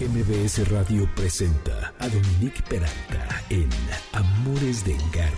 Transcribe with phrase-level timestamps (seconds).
[0.00, 3.68] MBS Radio presenta a Dominique Peralta en
[4.12, 5.30] Amores de Garra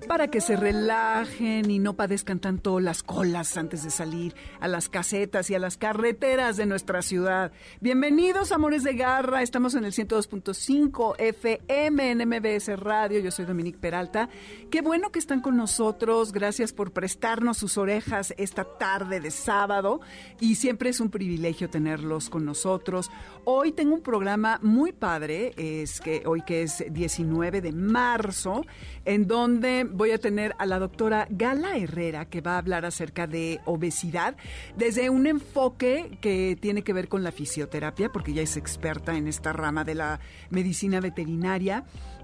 [0.10, 4.90] para que se relajen y no padezcan tanto las colas antes de salir a las
[4.90, 7.52] casetas y a las carreteras de nuestra ciudad.
[7.80, 9.44] Bienvenidos, amores de garra.
[9.44, 13.20] Estamos en el 102.5 FM en MBS Radio.
[13.20, 14.30] Yo soy Dominique Peralta.
[14.72, 16.32] Qué bueno que están con nosotros.
[16.32, 20.02] Gracias por prestarnos sus orejas esta tarde de sábado.
[20.40, 23.12] Y siempre es un privilegio tenerlos con nosotros.
[23.46, 25.54] Hoy tengo un programa muy padre.
[25.56, 28.66] Es que hoy que es 19 de marzo,
[29.06, 33.28] en donde voy a tener a la doctora Gala Herrera, que va a hablar acerca
[33.28, 34.38] de obesidad
[34.78, 39.28] desde un enfoque que tiene que ver con la fisioterapia, porque ella es experta en
[39.28, 41.84] esta rama de la medicina veterinaria.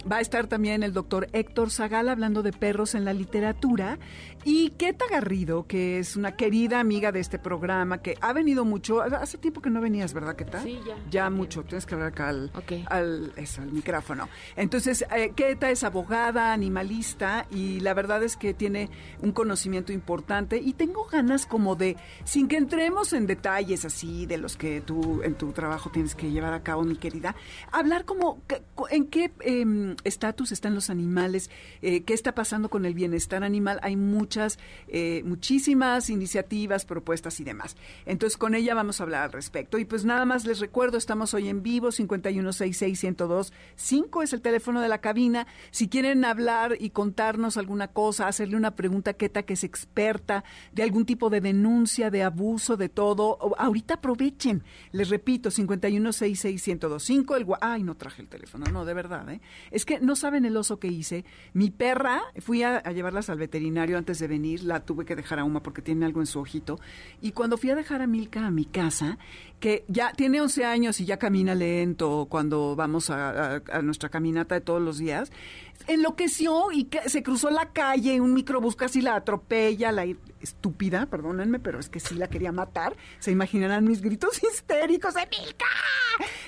[0.09, 3.97] Va a estar también el doctor Héctor Zagal hablando de perros en la literatura.
[4.43, 9.01] Y Keta Garrido, que es una querida amiga de este programa, que ha venido mucho.
[9.01, 10.61] Hace tiempo que no venías, ¿verdad, Keta?
[10.61, 10.95] Sí, ya.
[11.09, 11.63] Ya mucho.
[11.63, 12.51] Tienes que hablar acá al,
[12.85, 14.29] al, eso, al micrófono.
[14.55, 18.91] Entonces, eh, Keta es abogada, animalista, y la verdad es que tiene
[19.23, 20.57] un conocimiento importante.
[20.57, 25.23] Y tengo ganas como de, sin que entremos en detalles así de los que tú
[25.23, 27.35] en tu trabajo tienes que llevar a cabo, mi querida,
[27.71, 28.43] hablar como
[28.91, 29.31] en qué...
[29.39, 31.49] Em, estatus están los animales,
[31.81, 33.79] eh, qué está pasando con el bienestar animal.
[33.81, 37.75] Hay muchas, eh, muchísimas iniciativas, propuestas y demás.
[38.05, 39.77] Entonces, con ella vamos a hablar al respecto.
[39.77, 44.89] Y pues nada más les recuerdo, estamos hoy en vivo, 5166125 es el teléfono de
[44.89, 45.47] la cabina.
[45.71, 50.43] Si quieren hablar y contarnos alguna cosa, hacerle una pregunta a Keta, que es experta
[50.73, 54.63] de algún tipo de denuncia, de abuso, de todo, ahorita aprovechen.
[54.91, 59.41] Les repito, 5166125, el ay, no traje el teléfono, no, de verdad, ¿eh?
[59.71, 61.25] Es que no saben el oso que hice.
[61.53, 65.43] Mi perra, fui a, llevarlas al veterinario antes de venir, la tuve que dejar a
[65.43, 66.79] Uma porque tiene algo en su ojito.
[67.21, 69.17] Y cuando fui a dejar a Milka a mi casa,
[69.59, 74.61] que ya tiene 11 años y ya camina lento cuando vamos a, nuestra caminata de
[74.61, 75.31] todos los días,
[75.87, 80.05] enloqueció y se cruzó la calle, un microbús casi la atropella, la
[80.39, 82.95] estúpida, perdónenme, pero es que sí la quería matar.
[83.19, 85.65] Se imaginarán mis gritos histéricos de Milka.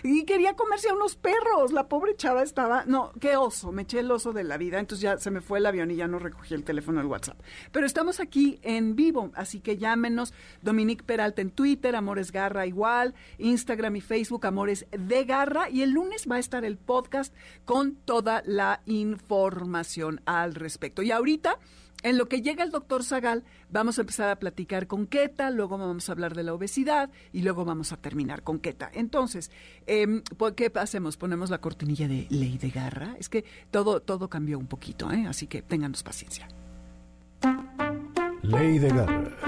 [0.03, 1.73] Y quería comerse a unos perros.
[1.73, 5.01] La pobre chava estaba, no, qué oso, me eché el oso de la vida, entonces
[5.01, 7.39] ya se me fue el avión y ya no recogí el teléfono del WhatsApp.
[7.71, 10.33] Pero estamos aquí en vivo, así que llámenos.
[10.61, 12.96] Dominique Peralta en Twitter, Amores Garra igual,
[13.37, 15.69] Instagram y Facebook, Amores de Garra.
[15.69, 17.33] Y el lunes va a estar el podcast
[17.65, 21.01] con toda la información al respecto.
[21.01, 21.59] Y ahorita
[22.03, 25.77] en lo que llega el doctor Zagal, vamos a empezar a platicar con Keta, luego
[25.77, 28.91] vamos a hablar de la obesidad y luego vamos a terminar con Keta.
[28.93, 29.51] Entonces,
[29.87, 30.21] eh,
[30.55, 31.17] ¿qué hacemos?
[31.17, 33.15] Ponemos la cortinilla de ley de garra.
[33.19, 35.25] Es que todo, todo cambió un poquito, ¿eh?
[35.27, 36.47] así que ténganos paciencia.
[38.43, 39.46] Ley de garra.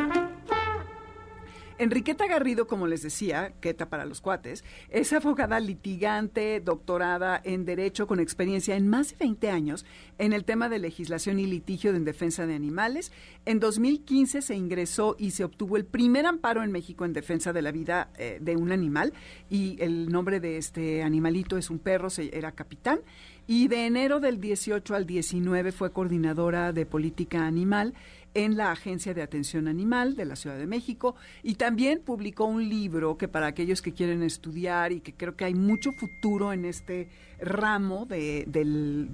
[1.80, 8.06] Enriqueta Garrido, como les decía, Queta para los cuates, es abogada litigante, doctorada en Derecho
[8.06, 9.86] con experiencia en más de 20 años
[10.18, 13.14] en el tema de legislación y litigio en defensa de animales.
[13.46, 17.62] En 2015 se ingresó y se obtuvo el primer amparo en México en defensa de
[17.62, 19.14] la vida eh, de un animal
[19.50, 23.00] y el nombre de este animalito es un perro, se, era capitán.
[23.48, 27.96] Y de enero del 18 al 19 fue coordinadora de política animal
[28.34, 32.70] en la Agencia de Atención Animal de la Ciudad de México y también publicó un
[32.70, 36.66] libro que para aquellos que quieren estudiar y que creo que hay mucho futuro en
[36.66, 37.10] este
[37.42, 39.10] ramo de, del,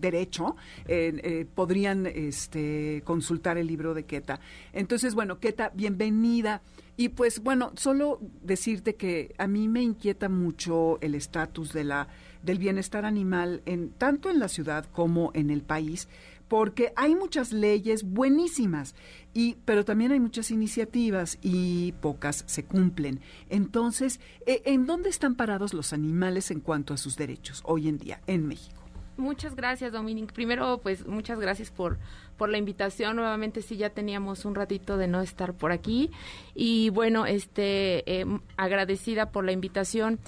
[0.00, 0.56] derecho,
[0.86, 4.40] eh, podrían este, consultar el libro de Keta.
[4.72, 6.62] Entonces, bueno, Keta, bienvenida.
[6.96, 12.08] Y pues bueno, solo decirte que a mí me inquieta mucho el estatus de la
[12.42, 16.08] del bienestar animal en tanto en la ciudad como en el país
[16.50, 18.96] porque hay muchas leyes buenísimas,
[19.32, 23.20] y, pero también hay muchas iniciativas y pocas se cumplen.
[23.48, 27.98] Entonces, eh, ¿en dónde están parados los animales en cuanto a sus derechos hoy en
[27.98, 28.82] día en México?
[29.16, 30.32] Muchas gracias, Dominic.
[30.32, 31.98] Primero, pues muchas gracias por,
[32.36, 33.14] por la invitación.
[33.14, 36.10] Nuevamente sí ya teníamos un ratito de no estar por aquí
[36.56, 38.26] y bueno, este eh,
[38.56, 40.18] agradecida por la invitación.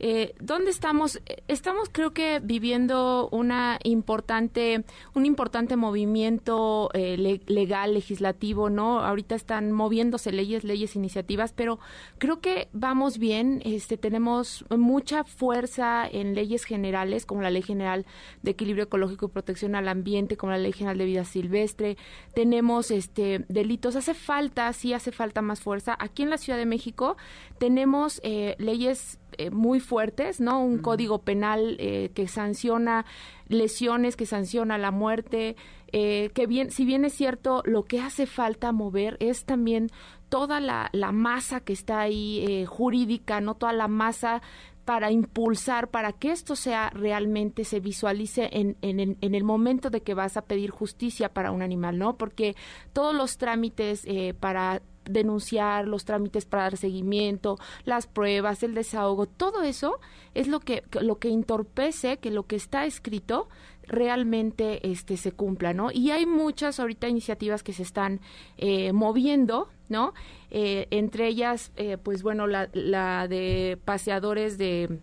[0.00, 1.20] Eh, ¿Dónde estamos?
[1.48, 9.00] Estamos creo que viviendo una importante, un importante movimiento eh, legal, legislativo, ¿no?
[9.00, 11.78] Ahorita están moviéndose leyes, leyes, iniciativas, pero
[12.18, 13.62] creo que vamos bien.
[13.64, 18.04] Este, tenemos mucha fuerza en leyes generales, como la Ley General
[18.42, 21.96] de Equilibrio Ecológico y Protección al Ambiente, como la Ley General de Vida Silvestre.
[22.34, 23.96] Tenemos este delitos.
[23.96, 25.96] Hace falta, sí hace falta más fuerza.
[25.98, 27.16] Aquí en la Ciudad de México
[27.58, 30.60] tenemos eh, leyes eh, muy fuertes, ¿no?
[30.60, 33.04] Un código penal eh, que sanciona
[33.48, 35.56] lesiones, que sanciona la muerte,
[35.92, 39.90] eh, que bien, si bien es cierto, lo que hace falta mover es también
[40.28, 44.42] toda la, la masa que está ahí jurídica, no toda la masa
[44.84, 50.02] para impulsar, para que esto sea realmente, se visualice en, en, en, el momento de
[50.02, 52.16] que vas a pedir justicia para un animal, ¿no?
[52.16, 52.54] Porque
[52.92, 54.06] todos los trámites
[54.40, 60.00] para denunciar, los trámites para dar seguimiento, las pruebas, el desahogo, todo eso
[60.34, 63.48] es lo que, lo que entorpece que lo que está escrito
[63.86, 65.90] realmente este se cumpla, ¿no?
[65.92, 68.20] Y hay muchas ahorita iniciativas que se están
[68.56, 70.14] eh, moviendo, ¿no?
[70.50, 75.00] Eh, entre ellas, eh, pues bueno, la, la de paseadores de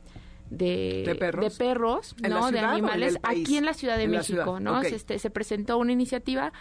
[0.52, 1.18] de,
[1.58, 2.52] perros, ¿no?
[2.52, 4.84] De animales aquí en la Ciudad de México, ¿no?
[4.84, 6.52] Se, se, presentó una iniciativa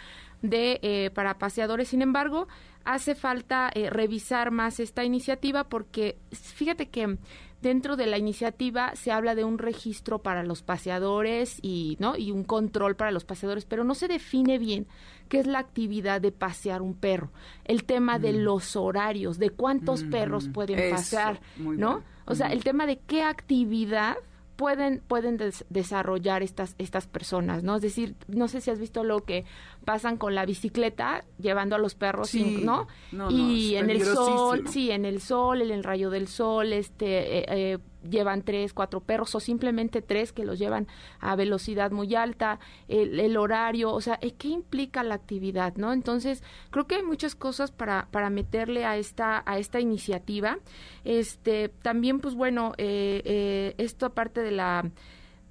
[0.41, 1.89] de eh, para paseadores.
[1.89, 2.47] Sin embargo,
[2.83, 7.17] hace falta eh, revisar más esta iniciativa porque fíjate que
[7.61, 12.31] dentro de la iniciativa se habla de un registro para los paseadores y no y
[12.31, 14.87] un control para los paseadores, pero no se define bien
[15.29, 17.31] qué es la actividad de pasear un perro,
[17.65, 18.37] el tema de mm.
[18.37, 22.03] los horarios, de cuántos perros pueden pasear, ¿no?
[22.25, 24.15] O sea, el tema de qué actividad
[24.61, 27.77] pueden pueden desarrollar estas estas personas, ¿no?
[27.77, 29.43] Es decir, no sé si has visto lo que
[29.85, 32.87] pasan con la bicicleta llevando a los perros, ¿no?
[33.31, 37.45] y en el sol, sí, en el sol, en el rayo del sol, este eh,
[37.47, 37.77] eh,
[38.09, 40.87] llevan tres, cuatro perros o simplemente tres que los llevan
[41.19, 45.93] a velocidad muy alta, el, horario, o sea, ¿qué implica la actividad, no?
[45.93, 50.59] Entonces, creo que hay muchas cosas para, para meterle a esta, a esta iniciativa.
[51.03, 54.89] Este, también, pues bueno, eh, eh, esto aparte de la,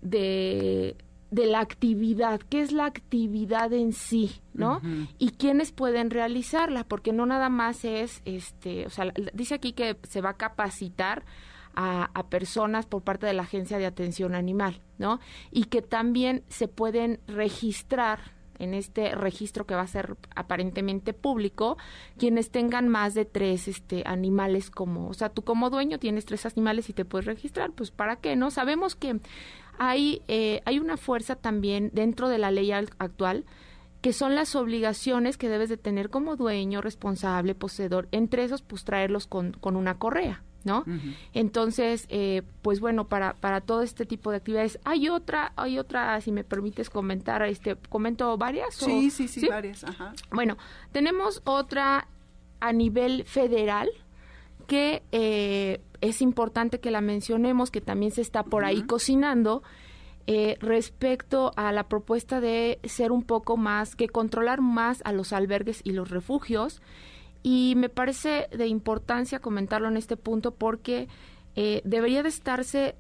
[0.03, 0.97] de
[1.31, 4.81] de la actividad, qué es la actividad en sí, ¿no?
[5.19, 9.97] Y quiénes pueden realizarla, porque no nada más es, este, o sea, dice aquí que
[10.03, 11.25] se va a capacitar
[11.75, 15.21] a, personas por parte de la Agencia de Atención Animal, ¿no?
[15.51, 21.79] Y que también se pueden registrar en este registro que va a ser aparentemente público,
[22.19, 26.45] quienes tengan más de tres este, animales como, o sea, tú como dueño tienes tres
[26.45, 28.37] animales y te puedes registrar, pues ¿para qué?
[28.37, 28.51] ¿No?
[28.51, 29.19] Sabemos que
[29.79, 33.47] hay, eh, hay una fuerza también dentro de la ley actual
[34.01, 38.85] que son las obligaciones que debes de tener como dueño, responsable, poseedor, entre esos pues
[38.85, 40.85] traerlos con, con una correa, ¿no?
[41.33, 46.21] Entonces, eh, pues bueno, para, para todo este tipo de actividades, hay otra, hay otra,
[46.21, 48.75] si me permites comentar, este, comento varias.
[48.75, 50.13] Sí, sí, sí, varias, ajá.
[50.31, 50.57] Bueno,
[50.93, 52.09] tenemos otra
[52.61, 53.89] a nivel federal
[54.67, 59.63] que eh, es importante que la mencionemos, que también se está por ahí cocinando,
[60.27, 65.33] eh, respecto a la propuesta de ser un poco más, que controlar más a los
[65.33, 66.83] albergues y los refugios
[67.43, 71.09] y me parece de importancia comentarlo en este punto porque
[71.57, 72.97] eh, debería de estarse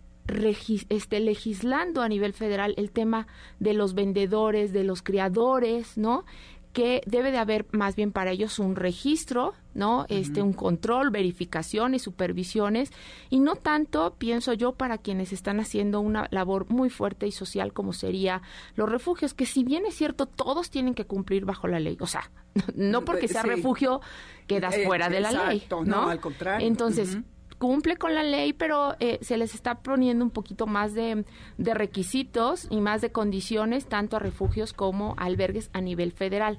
[0.88, 3.26] este, legislando a nivel federal el tema
[3.58, 6.24] de los vendedores, de los criadores, ¿no?
[6.72, 10.06] Que debe de haber más bien para ellos un registro, ¿no?
[10.08, 12.92] Este un control, verificaciones, supervisiones
[13.28, 17.72] y no tanto pienso yo para quienes están haciendo una labor muy fuerte y social
[17.72, 18.42] como sería
[18.76, 22.06] los refugios, que si bien es cierto todos tienen que cumplir bajo la ley, o
[22.06, 22.30] sea,
[22.76, 24.00] no porque sea refugio
[24.46, 26.08] quedas eh, fuera de la ley, ¿no?
[26.08, 26.66] al contrario.
[26.66, 27.18] Entonces,
[27.60, 31.26] cumple con la ley, pero eh, se les está poniendo un poquito más de,
[31.58, 36.58] requisitos y más de condiciones, tanto a refugios como a albergues a nivel federal.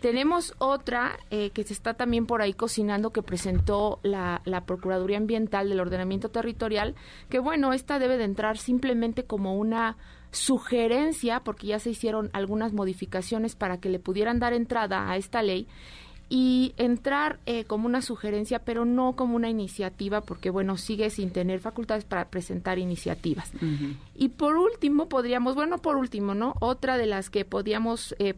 [0.00, 5.18] Tenemos otra eh, que se está también por ahí cocinando que presentó la, la, Procuraduría
[5.18, 6.94] Ambiental del Ordenamiento Territorial,
[7.28, 9.98] que bueno, esta debe de entrar simplemente como una
[10.30, 15.42] sugerencia, porque ya se hicieron algunas modificaciones para que le pudieran dar entrada a esta
[15.42, 15.68] ley,
[16.28, 21.30] y entrar eh, como una sugerencia, pero no como una iniciativa, porque bueno, sigue sin
[21.30, 23.50] tener facultades para presentar iniciativas.
[24.14, 26.54] Y por último, podríamos, bueno, por último, ¿no?
[26.60, 28.34] Otra de las que podríamos eh,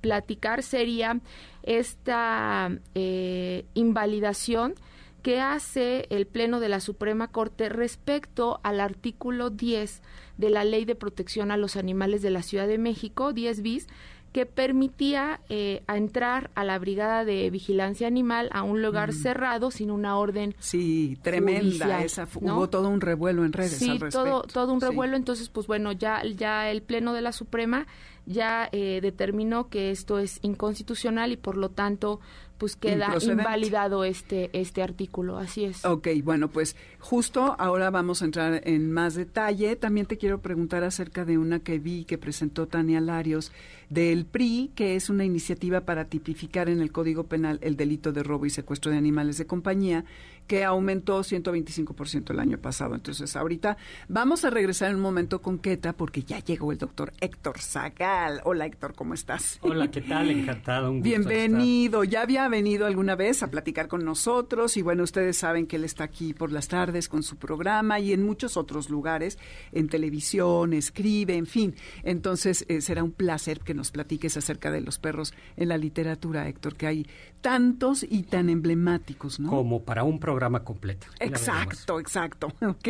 [0.00, 1.20] platicar sería
[1.62, 4.74] esta eh, invalidación
[5.22, 10.02] que hace el Pleno de la Suprema Corte respecto al artículo 10
[10.38, 13.86] de la Ley de Protección a los Animales de la Ciudad de México, 10 bis,
[14.32, 19.90] que permitía eh, entrar a la brigada de vigilancia animal a un lugar cerrado sin
[19.90, 20.54] una orden.
[20.60, 22.28] Sí, tremenda esa.
[22.40, 23.78] Hubo todo un revuelo en redes.
[23.78, 25.16] Sí, todo, todo un revuelo.
[25.16, 27.88] Entonces, pues bueno, ya, ya el Pleno de la Suprema
[28.26, 32.20] ya eh, determinó que esto es inconstitucional y por lo tanto
[32.60, 35.82] pues queda invalidado este este artículo, así es.
[35.86, 39.76] Ok, bueno, pues justo ahora vamos a entrar en más detalle.
[39.76, 43.50] También te quiero preguntar acerca de una que vi que presentó Tania Larios
[43.90, 48.22] del PRI, que es una iniciativa para tipificar en el Código Penal el delito de
[48.22, 50.04] robo y secuestro de animales de compañía,
[50.46, 52.96] que aumentó 125% el año pasado.
[52.96, 53.76] Entonces, ahorita
[54.08, 58.40] vamos a regresar en un momento con Queta, porque ya llegó el doctor Héctor Zagal.
[58.44, 59.58] Hola, Héctor, ¿cómo estás?
[59.60, 60.28] Hola, ¿qué tal?
[60.30, 60.90] Encantado.
[60.90, 62.02] Un Bienvenido.
[62.02, 65.84] Ya había venido alguna vez a platicar con nosotros y bueno, ustedes saben que él
[65.84, 69.38] está aquí por las tardes con su programa y en muchos otros lugares,
[69.70, 71.76] en televisión, escribe, en fin.
[72.02, 76.48] Entonces, eh, será un placer que nos platiques acerca de los perros en la literatura,
[76.48, 77.06] Héctor, que hay
[77.40, 79.48] tantos y tan emblemáticos, ¿no?
[79.50, 81.06] Como para un programa completo.
[81.18, 82.48] Exacto, exacto.
[82.60, 82.88] Ok.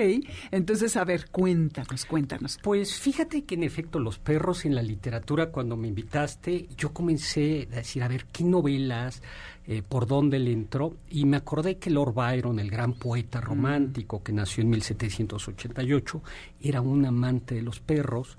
[0.50, 2.58] Entonces, a ver, cuéntanos, cuéntanos.
[2.62, 7.68] Pues fíjate que en efecto los perros en la literatura, cuando me invitaste, yo comencé
[7.72, 9.22] a decir, a ver, ¿qué novelas?
[9.66, 13.44] Eh, por dónde le entró y me acordé que Lord Byron, el gran poeta mm.
[13.44, 16.22] romántico que nació en 1788,
[16.60, 18.36] era un amante de los perros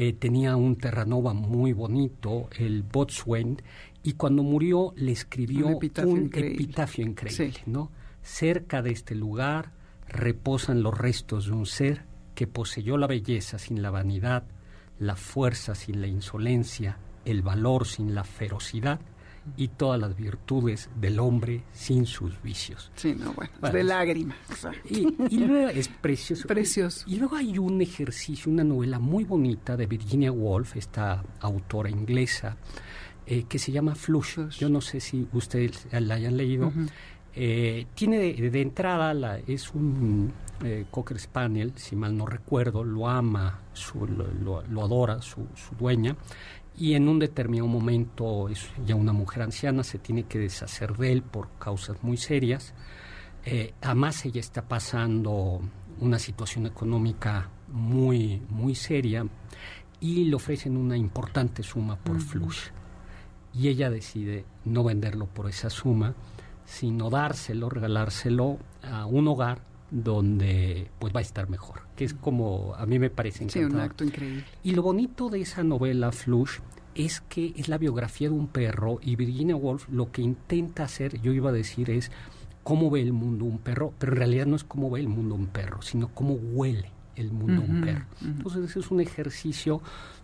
[0.00, 3.60] eh, tenía un Terranova muy bonito, el Botswain,
[4.04, 7.90] y cuando murió le escribió un epitafio increíble, ¿no?
[8.22, 9.72] Cerca de este lugar
[10.06, 12.04] reposan los restos de un ser
[12.36, 14.44] que poseyó la belleza sin la vanidad,
[15.00, 19.00] la fuerza sin la insolencia, el valor sin la ferocidad
[19.56, 22.90] y todas las virtudes del hombre sin sus vicios.
[22.94, 24.36] Sí, no, bueno, de lágrima.
[24.88, 26.46] Y, luego es precioso.
[26.48, 27.04] Precioso.
[27.06, 32.56] Y luego hay un ejercicio, una novela muy bonita de Virginia Woolf, esta autora inglesa,
[33.26, 34.48] eh, que se llama Flush.
[34.58, 36.72] Yo no sé si ustedes la hayan leído.
[37.34, 40.32] Eh, tiene de, entrada, la, es un
[40.64, 45.76] eh, Cocker Spaniel, si mal no recuerdo, lo ama, su, lo, lo, adora su, su
[45.76, 46.16] dueña
[46.78, 51.12] y en un determinado momento es ya una mujer anciana, se tiene que deshacer de
[51.12, 52.72] él por causas muy serias.
[53.44, 55.60] Eh, además ella está pasando
[56.00, 59.26] una situación económica muy, muy seria
[60.00, 62.68] y le ofrecen una importante suma por flush.
[63.52, 66.14] Y ella decide no venderlo por esa suma,
[66.64, 72.74] sino dárselo, regalárselo a un hogar donde pues va a estar mejor, que es como
[72.76, 73.70] a mí me parece encantador.
[73.70, 74.44] Sí, un acto increíble.
[74.62, 76.58] Y lo bonito de esa novela Flush
[76.94, 81.20] es que es la biografía de un perro y Virginia Woolf lo que intenta hacer,
[81.20, 82.10] yo iba a decir, es
[82.62, 85.34] cómo ve el mundo un perro, pero en realidad no es cómo ve el mundo
[85.34, 88.04] un perro, sino cómo huele el mundo un perro.
[88.22, 89.80] Entonces ese es un ejercicio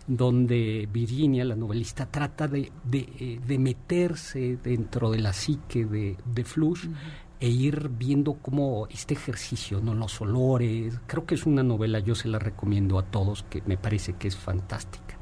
[0.07, 6.43] donde Virginia, la novelista, trata de, de, eh, meterse dentro de la psique de, de
[6.43, 6.87] Flush
[7.45, 9.93] e ir viendo cómo este ejercicio, ¿no?
[9.93, 13.77] los olores, creo que es una novela, yo se la recomiendo a todos, que me
[13.77, 15.15] parece que es fantástica.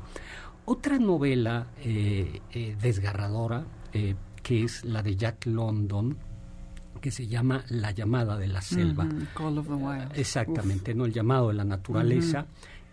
[0.64, 6.16] Otra novela eh, eh, desgarradora, eh, que es la de Jack London,
[7.02, 9.06] que se llama La llamada de la selva.
[9.34, 10.12] Call of the Wild.
[10.16, 11.04] Exactamente, ¿no?
[11.04, 12.46] El llamado de la naturaleza.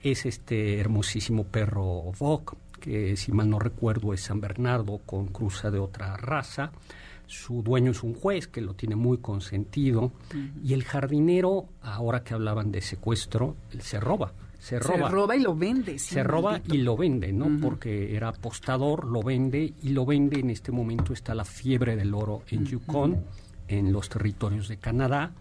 [0.03, 5.71] Es este hermosísimo perro Vok, que si mal no recuerdo es San Bernardo con cruza
[5.71, 6.73] de otra raza.
[7.31, 10.13] Su dueño es un juez que lo tiene muy consentido.
[10.65, 15.35] Y el jardinero, ahora que hablaban de secuestro, se roba se roba.
[15.35, 15.99] y lo vende.
[15.99, 17.49] se roba y lo vende, ¿no?
[17.61, 20.41] Porque era apostador, lo vende y lo vende.
[20.41, 23.25] En este momento está la fiebre del oro en Yukon,
[23.67, 25.33] en los territorios de Canadá.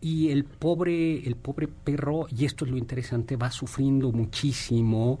[0.00, 5.18] Y el pobre, el pobre perro, y esto es lo interesante, va sufriendo muchísimo.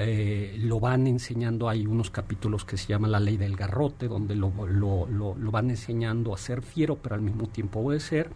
[0.00, 4.36] Eh, lo van enseñando, hay unos capítulos que se llama La ley del garrote, donde
[4.36, 8.30] lo, lo, lo, lo van enseñando a ser fiero, pero al mismo tiempo obedecer.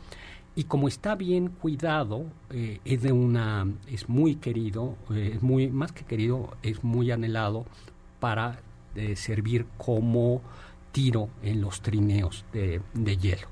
[0.56, 5.68] Y como está bien cuidado eh, es de una es muy querido eh, es muy
[5.68, 7.64] más que querido es muy anhelado
[8.20, 8.60] para
[9.14, 10.42] servir como
[10.92, 12.82] tiro en los trineos de,
[13.16, 13.48] hielo.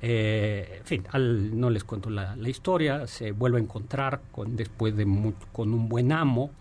[0.00, 5.04] En fin no les cuento la, historia se vuelve a encontrar con después de
[5.52, 6.52] con un buen amo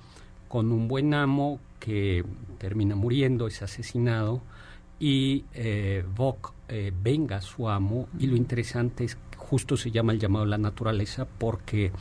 [0.56, 2.24] con un buen amo que
[2.60, 4.42] termina muriendo es asesinado
[5.02, 6.02] y eh,
[7.04, 10.58] venga a su amo y lo interesante es justo se llama el llamado a la
[10.58, 11.92] naturaleza porque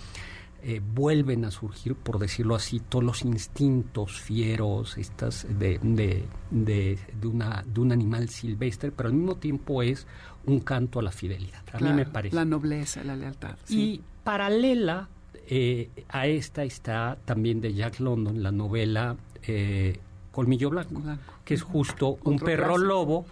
[0.62, 7.00] eh, vuelven a surgir, por decirlo así, todos los instintos fieros, estas de, de, de,
[7.20, 10.06] de, una, de un animal silvestre, pero al mismo tiempo es
[10.46, 11.64] un canto a la fidelidad.
[11.73, 12.37] A mí me parece.
[12.37, 13.56] La nobleza, la lealtad.
[13.68, 15.08] Y paralela
[15.49, 19.99] eh, a esta está también de Jack London, la novela eh,
[20.33, 21.03] colmillo blanco,
[21.45, 23.26] que es justo un perro lobo,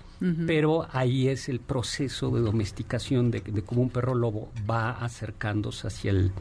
[0.46, 5.88] pero ahí es el proceso de domesticación de, de cómo un perro lobo va acercándose
[5.88, 6.32] hacia el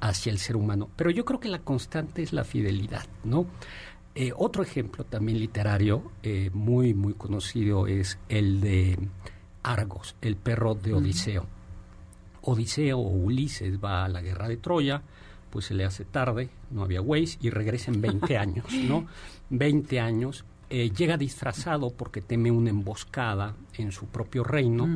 [0.00, 0.90] hacia el ser humano.
[0.96, 3.46] Pero yo creo que la constante es la fidelidad, ¿no?
[4.14, 8.98] Eh, otro ejemplo también literario eh, muy, muy conocido es el de
[9.62, 11.46] Argos, el perro de Odiseo.
[12.44, 15.02] Odiseo o Ulises va a la guerra de Troya,
[15.50, 19.06] pues se le hace tarde, no había Waze, y regresa en 20 años, ¿no?
[19.50, 20.44] 20 años.
[20.70, 24.88] Eh, llega disfrazado porque teme una emboscada en su propio reino,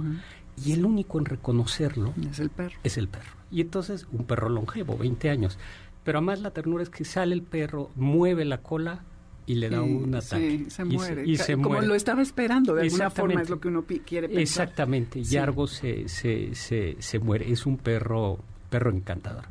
[0.64, 2.76] y el único en reconocerlo es el perro.
[2.82, 3.36] Es el perro.
[3.50, 5.58] Y entonces un perro longevo, 20 años.
[6.02, 9.04] Pero además la ternura es que sale el perro, mueve la cola
[9.48, 10.64] y le da un ataque.
[10.64, 11.26] Sí, se muere.
[11.26, 14.42] Y, se, Como lo estaba esperando, de alguna forma es lo que uno quiere pensar.
[14.42, 17.50] Exactamente, Yargo se, se, se, se, muere.
[17.50, 18.38] Es un perro
[18.68, 19.44] perro encantador.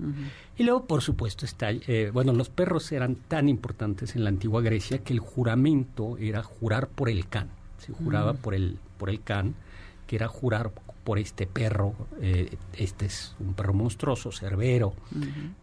[0.56, 4.62] Y luego, por supuesto, está, eh, bueno, los perros eran tan importantes en la antigua
[4.62, 7.50] Grecia que el juramento era jurar por el can.
[7.80, 9.56] Se juraba por el por el can,
[10.06, 10.72] que era jurar
[11.08, 14.94] por este perro, eh, este es un perro monstruoso, cerbero,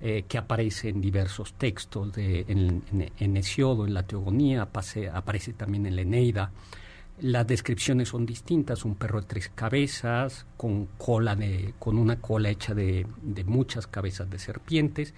[0.00, 2.82] eh, que aparece en diversos textos, de, en,
[3.18, 6.50] en, Hesiodo, en la Teogonía, aparece también en la Eneida.
[7.20, 12.48] Las descripciones son distintas, un perro de tres cabezas, con cola de, con una cola
[12.48, 13.06] hecha de,
[13.44, 15.12] muchas cabezas de serpientes,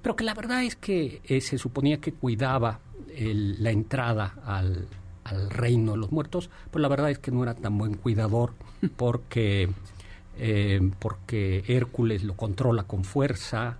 [0.00, 2.78] pero que la verdad es que eh, se suponía que cuidaba
[3.18, 4.86] la entrada al,
[5.24, 8.52] al reino de los muertos, pues la verdad es que no era tan buen cuidador
[8.96, 9.70] porque,
[10.38, 13.78] eh, porque Hércules lo controla con fuerza,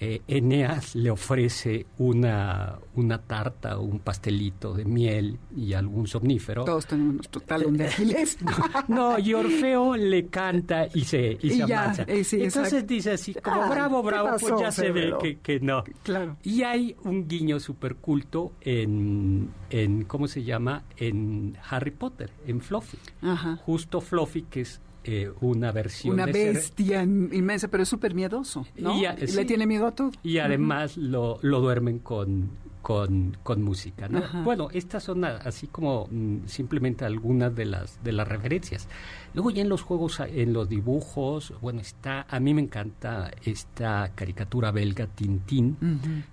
[0.00, 6.64] eh, Eneas le ofrece una, una tarta o un pastelito de miel y algún somnífero.
[6.64, 8.38] Todos tenemos nuestro talón de Aquiles.
[8.88, 14.36] no, y Orfeo le canta y se, y, eh, Entonces dice así, como bravo, bravo,
[14.40, 15.84] pues ya se ve que, que, no.
[16.02, 16.38] Claro.
[16.42, 20.84] Y hay un guiño super culto en, en, ¿cómo se llama?
[20.96, 22.98] En Harry Potter, en Fluffy.
[23.22, 23.56] Ajá.
[23.64, 26.14] Justo Fluffy, que es eh, una versión.
[26.14, 28.98] Una bestia inmensa, pero es súper miedoso, ¿no?
[28.98, 30.12] Y Le tiene miedo a todo.
[30.22, 32.50] Y además lo, lo duermen con,
[32.84, 34.22] con, con música, ¿no?
[34.44, 38.88] Bueno, estas son así como mm, simplemente algunas de las, de las referencias.
[39.32, 44.12] Luego ya en los juegos, en los dibujos, bueno, está, a mí me encanta esta
[44.14, 45.76] caricatura belga Tintín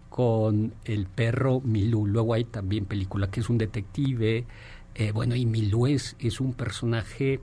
[0.09, 2.05] con el perro Milú.
[2.05, 4.45] Luego hay también película que es un detective,
[4.95, 7.39] eh, bueno, y Milú es, es un personaje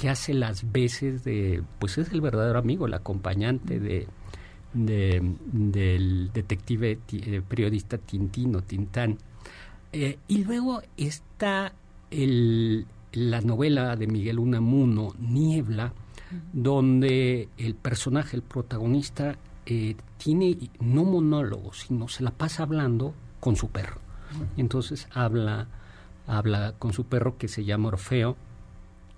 [0.00, 4.06] que hace las veces de, pues es el verdadero amigo, el acompañante de,
[4.72, 9.18] del detective eh, periodista Tintino, Tintán.
[9.92, 11.74] Eh, y luego está
[12.10, 15.92] el, la novela de Miguel Unamuno, Niebla,
[16.54, 23.54] donde el personaje, el protagonista, eh, tiene no monólogos, sino se la pasa hablando con
[23.54, 24.00] su perro.
[24.56, 25.68] Entonces habla,
[26.26, 28.38] habla con su perro que se llama Orfeo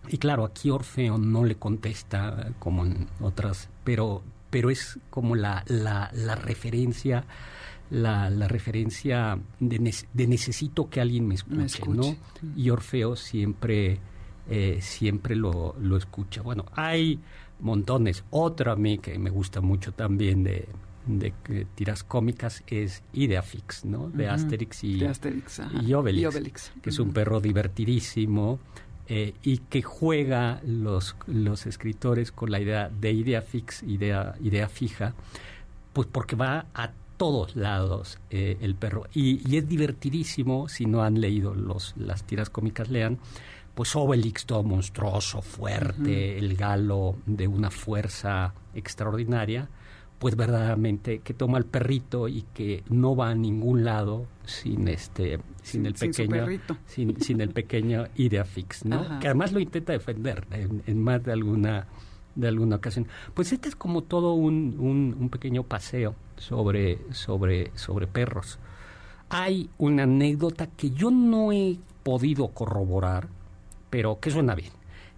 [0.08, 5.64] y claro, aquí Orfeo no le contesta como en otras, pero, pero es como la,
[5.68, 7.24] la, la referencia,
[7.90, 12.16] la, la referencia de, de, necesito que alguien me escuche, ¿no?
[12.56, 13.98] Y Orfeo siempre,
[14.48, 16.42] eh, siempre lo, lo escucha.
[16.42, 17.20] Bueno, hay
[17.60, 18.24] montones.
[18.30, 20.68] Otra a mí que me gusta mucho también de,
[21.06, 21.32] de
[21.74, 24.08] tiras cómicas es Ideafix, ¿no?
[24.10, 25.04] De Asterix y,
[25.82, 28.58] y, Obelix, que es un perro divertidísimo,
[29.08, 34.68] eh, y que juega los, los escritores con la idea de idea fix, idea, idea
[34.68, 35.14] fija,
[35.92, 39.04] pues porque va a todos lados eh, el perro.
[39.12, 43.18] Y, es divertidísimo, si no han leído los, las tiras cómicas, lean,
[43.74, 49.68] pues Obelix todo monstruoso, fuerte, el galo de una fuerza extraordinaria,
[50.22, 55.40] pues verdaderamente que toma el perrito y que no va a ningún lado sin este
[55.64, 56.46] sin, el pequeño
[56.87, 61.32] sin, sin, el pequeño idea fix no que además lo intenta defender en, más de
[61.32, 61.88] alguna
[62.37, 63.08] de alguna ocasión.
[63.35, 64.76] Pues este es como todo un,
[65.18, 68.61] un, pequeño paseo sobre sobre sobre perros.
[69.28, 73.26] Hay una anécdota que yo no he podido corroborar
[73.90, 74.70] pero que suena bien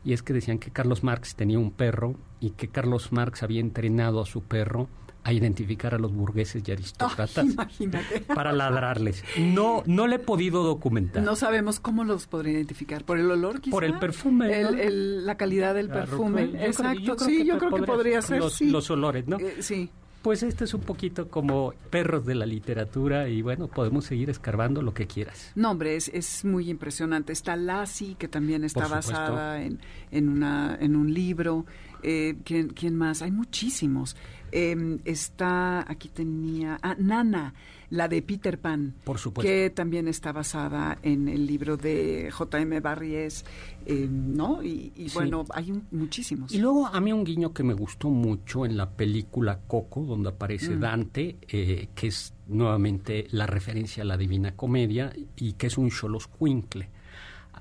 [0.05, 3.61] y es que decían que Carlos Marx tenía un perro y que Carlos Marx había
[3.61, 4.88] entrenado a su perro
[5.25, 7.47] a identificar a los burgueses y aristócratas
[8.35, 9.25] para ladrarles.
[9.38, 11.23] No, no le he podido documentar.
[11.23, 13.05] No sabemos cómo los podría identificar.
[13.05, 13.71] ¿Por el olor quizá?
[13.71, 14.62] Por el perfume.
[14.83, 16.51] la calidad del perfume.
[16.67, 17.19] Exacto.
[17.19, 18.38] sí, yo creo que podría ser.
[18.38, 19.38] Los, los olores, ¿no?
[19.38, 19.90] Eh, sí.
[20.25, 24.81] Pues este es un poquito como perros de la literatura y bueno, podemos seguir escarbando
[24.81, 25.53] lo que quieras.
[25.55, 27.35] No, hombre, es, es muy impresionante.
[27.35, 31.67] Está Lassie, que también está basada en, en, una, en un libro.
[32.05, 33.23] Eh, ¿quién, ¿quién, más?
[33.23, 34.14] Hay muchísimos.
[34.53, 37.55] Em, está, aquí tenía, ah, Nana.
[37.90, 39.49] la de Peter Pan, Por supuesto.
[39.49, 42.81] que también está basada en el libro de J.M.
[42.81, 43.45] Barries,
[43.87, 44.62] eh, ¿no?
[44.64, 45.14] Y, y Sí.
[45.14, 46.53] bueno, hay un- muchísimos.
[46.53, 50.31] Y luego a mí un guiño que me gustó mucho en la película Coco, donde
[50.31, 50.81] aparece Mm.
[50.81, 55.90] Dante, eh, que es nuevamente la referencia a la Divina Comedia y que es un
[55.90, 56.88] Xoloscuincle.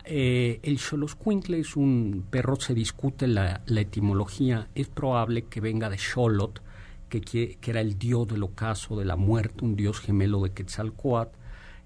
[0.06, 5.90] Eh, el Xoloscuincle es un perro, se discute la, la etimología, es probable que venga
[5.90, 6.62] de Xolot,
[7.10, 11.38] que, que era el dios del ocaso, de la muerte, un dios gemelo de Quetzalcoatl,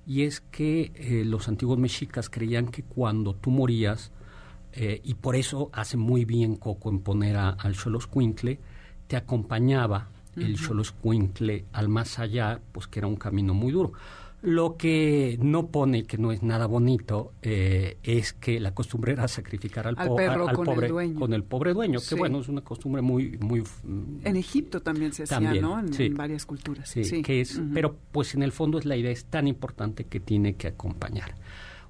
[0.05, 4.11] y es que eh, los antiguos mexicas creían que cuando tú morías,
[4.73, 8.59] eh, y por eso hace muy bien Coco en poner a- al Xoloscuincle,
[9.07, 13.93] te acompañaba el Xoloscuincle al más allá, pues que era un camino muy duro.
[14.43, 19.27] Lo que no pone, que no es nada bonito, eh, es que la costumbre era
[19.27, 21.19] sacrificar al, Al po- perro al con el pobre, dueño.
[21.19, 22.09] con el pobre dueño, Sí.
[22.09, 23.35] que bueno, es una costumbre muy...
[23.39, 25.79] muy mm, En Egipto también se hacía, También, ¿no?
[25.79, 26.05] En, sí.
[26.05, 26.87] en varias culturas.
[26.87, 30.19] Sí, que es, pero pues en el fondo es la idea es tan importante que
[30.19, 31.33] tiene que acompañar.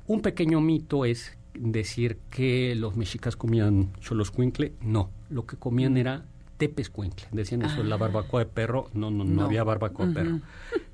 [0.08, 6.24] Un pequeño mito es decir que los mexicas comían choloscuincle, no, lo que comían era
[6.58, 9.36] tepescuincle, decían eso, la barbacoa de perro, no, no, no, Ah.
[9.36, 9.44] No.
[9.46, 10.40] había barbacoa de perro.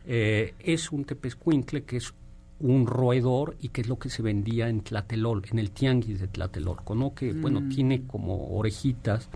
[0.06, 2.14] Eh, es un tepescuincle que es
[2.60, 6.28] un roedor y que es lo que se vendía en Tlatelol, en el tianguis de
[6.28, 7.14] Tlatelolco, ¿no?
[7.14, 7.70] Que, bueno, Mm.
[7.70, 9.30] tiene como orejitas,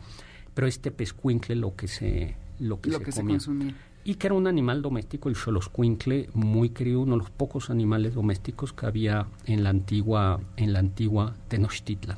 [0.53, 3.75] pero es tepescuincle lo que se, lo que Lo se que se comía consumía.
[4.05, 8.13] y que era un animal doméstico, el xoloscuincle, muy querido, uno de los pocos animales
[8.13, 12.17] domésticos que había en la antigua, en la antigua Tenochtitlan.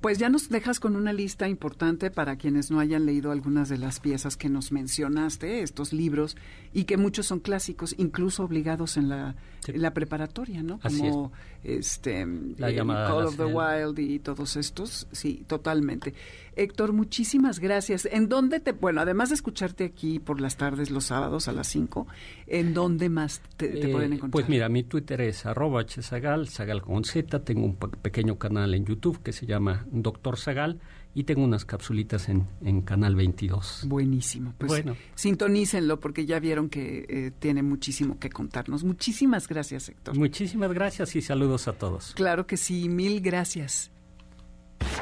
[0.00, 3.76] Pues ya nos dejas con una lista importante para quienes no hayan leído algunas de
[3.76, 6.38] las piezas que nos mencionaste, estos libros,
[6.72, 9.72] y que muchos son clásicos, incluso obligados en la, Sí.
[9.72, 10.80] en la preparatoria, ¿no?
[10.80, 11.32] Como
[11.64, 13.44] este La eh, llamada Call la of the.
[13.44, 16.14] Wild y todos estos, sí, totalmente.
[16.56, 18.06] Héctor, muchísimas gracias.
[18.10, 21.66] ¿En dónde te, bueno, además de escucharte aquí por las tardes los sábados a las
[21.68, 22.06] 5,
[22.46, 24.30] ¿en dónde más te, te Eh, pueden encontrar?
[24.30, 28.72] Pues mira, mi Twitter es arroba hsagal, sagal con z, tengo un pe- pequeño canal
[28.74, 30.80] en YouTube que se llama Doctor Sagal
[31.14, 33.84] y tengo unas capsulitas en, en Canal 22.
[33.88, 34.54] Buenísimo.
[34.58, 34.96] Pues Bueno.
[35.14, 38.84] sintonícenlo porque ya vieron que eh, tiene muchísimo que contarnos.
[38.84, 40.16] Muchísimas gracias, Héctor.
[40.16, 42.12] Muchísimas gracias y saludos a todos.
[42.14, 43.90] Claro que sí, mil gracias.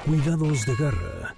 [0.04, 1.34] Cuidados de garra.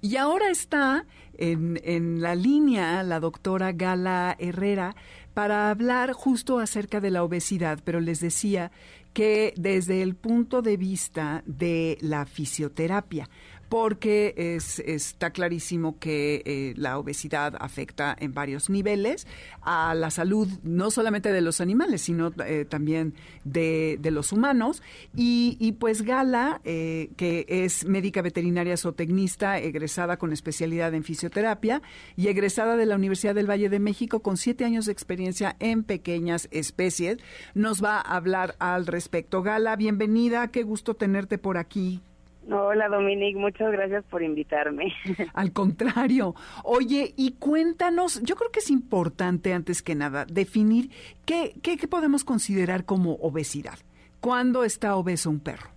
[0.00, 4.94] Y ahora está en, en la línea la doctora Gala Herrera
[5.34, 8.70] para hablar justo acerca de la obesidad, pero les decía
[9.12, 13.28] que desde el punto de vista de la fisioterapia,
[13.68, 19.26] porque es, está clarísimo que eh, la obesidad afecta en varios niveles
[19.62, 24.82] a la salud no solamente de los animales, sino eh, también de, los humanos.
[25.14, 31.82] Y, y pues Gala, eh, que es médica veterinaria zootecnista, egresada con especialidad en fisioterapia
[32.16, 35.82] y egresada de la Universidad del Valle de México con siete años de experiencia en
[35.82, 37.18] pequeñas especies,
[37.54, 39.42] nos va a hablar al respecto.
[39.42, 42.00] Gala, bienvenida, qué gusto tenerte por aquí.
[42.48, 44.92] Hola Dominique, muchas gracias por invitarme.
[45.34, 46.34] Al contrario.
[46.62, 50.90] Oye, y cuéntanos, yo creo que es importante antes que nada definir
[51.24, 53.78] qué, qué, qué podemos considerar como obesidad.
[54.20, 55.70] ¿Cuándo está obeso un perro?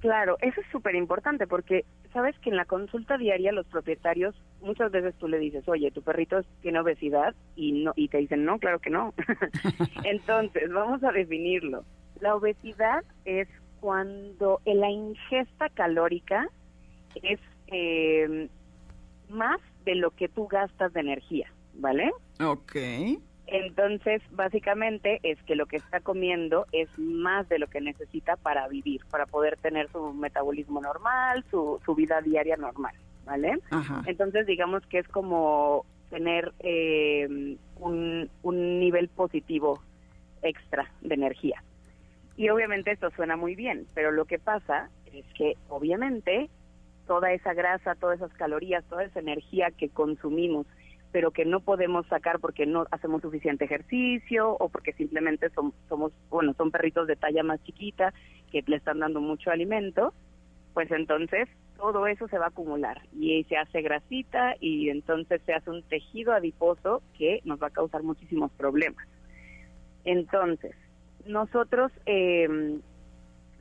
[0.00, 4.90] Claro, eso es súper importante porque sabes que en la consulta diaria los propietarios muchas
[4.90, 8.58] veces tú le dices, oye, tu perrito tiene obesidad y no y te dicen, no,
[8.58, 9.14] claro que no.
[10.04, 11.84] Entonces, vamos a definirlo.
[12.20, 13.48] La obesidad es
[13.80, 16.48] cuando la ingesta calórica
[17.22, 18.48] es eh,
[19.28, 22.12] más de lo que tú gastas de energía, ¿vale?
[22.40, 22.76] Ok.
[23.46, 28.68] Entonces, básicamente es que lo que está comiendo es más de lo que necesita para
[28.68, 33.58] vivir, para poder tener su metabolismo normal, su, su vida diaria normal, ¿vale?
[33.70, 34.02] Ajá.
[34.06, 39.80] Entonces, digamos que es como tener eh, un, un nivel positivo
[40.42, 41.62] extra de energía.
[42.38, 46.48] Y obviamente esto suena muy bien, pero lo que pasa es que obviamente
[47.08, 50.64] toda esa grasa, todas esas calorías, toda esa energía que consumimos,
[51.10, 56.12] pero que no podemos sacar porque no hacemos suficiente ejercicio o porque simplemente son, somos,
[56.30, 58.14] bueno, son perritos de talla más chiquita
[58.52, 60.14] que le están dando mucho alimento,
[60.74, 65.54] pues entonces todo eso se va a acumular y se hace grasita y entonces se
[65.54, 69.04] hace un tejido adiposo que nos va a causar muchísimos problemas.
[70.04, 70.76] Entonces,
[71.28, 72.80] nosotros eh,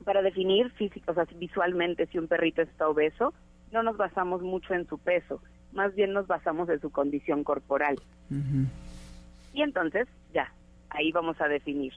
[0.03, 3.33] para definir físico, o sea, visualmente si un perrito está obeso,
[3.71, 5.41] no nos basamos mucho en su peso,
[5.73, 7.99] más bien nos basamos en su condición corporal.
[9.53, 10.51] Y entonces, ya,
[10.89, 11.93] ahí vamos a definir.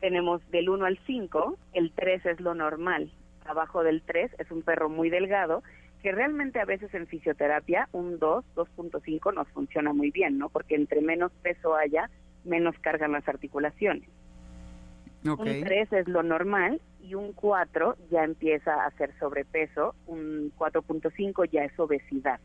[0.00, 3.10] Tenemos del 1 al 5, el 3 es lo normal.
[3.44, 5.62] Abajo del 3 es un perro muy delgado,
[6.02, 10.48] que realmente a veces en fisioterapia un 2, 2.5 nos funciona muy bien, ¿no?
[10.48, 12.08] Porque entre menos peso haya,
[12.44, 14.08] menos cargan las articulaciones.
[15.24, 21.50] Un 3 es lo normal y un 4 ya empieza a ser sobrepeso, un 4.5
[21.50, 22.40] ya es obesidad.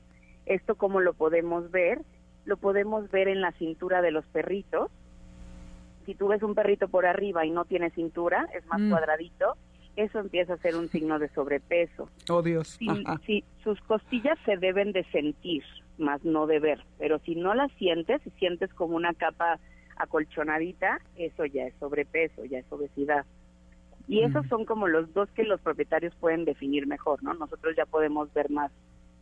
[0.45, 2.01] Esto cómo lo podemos ver?
[2.45, 4.91] Lo podemos ver en la cintura de los perritos.
[6.05, 8.89] Si tú ves un perrito por arriba y no tiene cintura, es más mm.
[8.89, 9.55] cuadradito,
[9.95, 12.09] eso empieza a ser un signo de sobrepeso.
[12.29, 12.79] Oh, Dios.
[13.25, 15.63] Si, sus costillas se deben de sentir,
[15.97, 19.59] más no de ver, pero si no las sientes, si sientes como una capa
[19.97, 23.25] acolchonadita, eso ya es sobrepeso, ya es obesidad.
[24.07, 27.33] Y esos son como los dos que los propietarios pueden definir mejor, ¿no?
[27.33, 28.71] Nosotros ya podemos ver más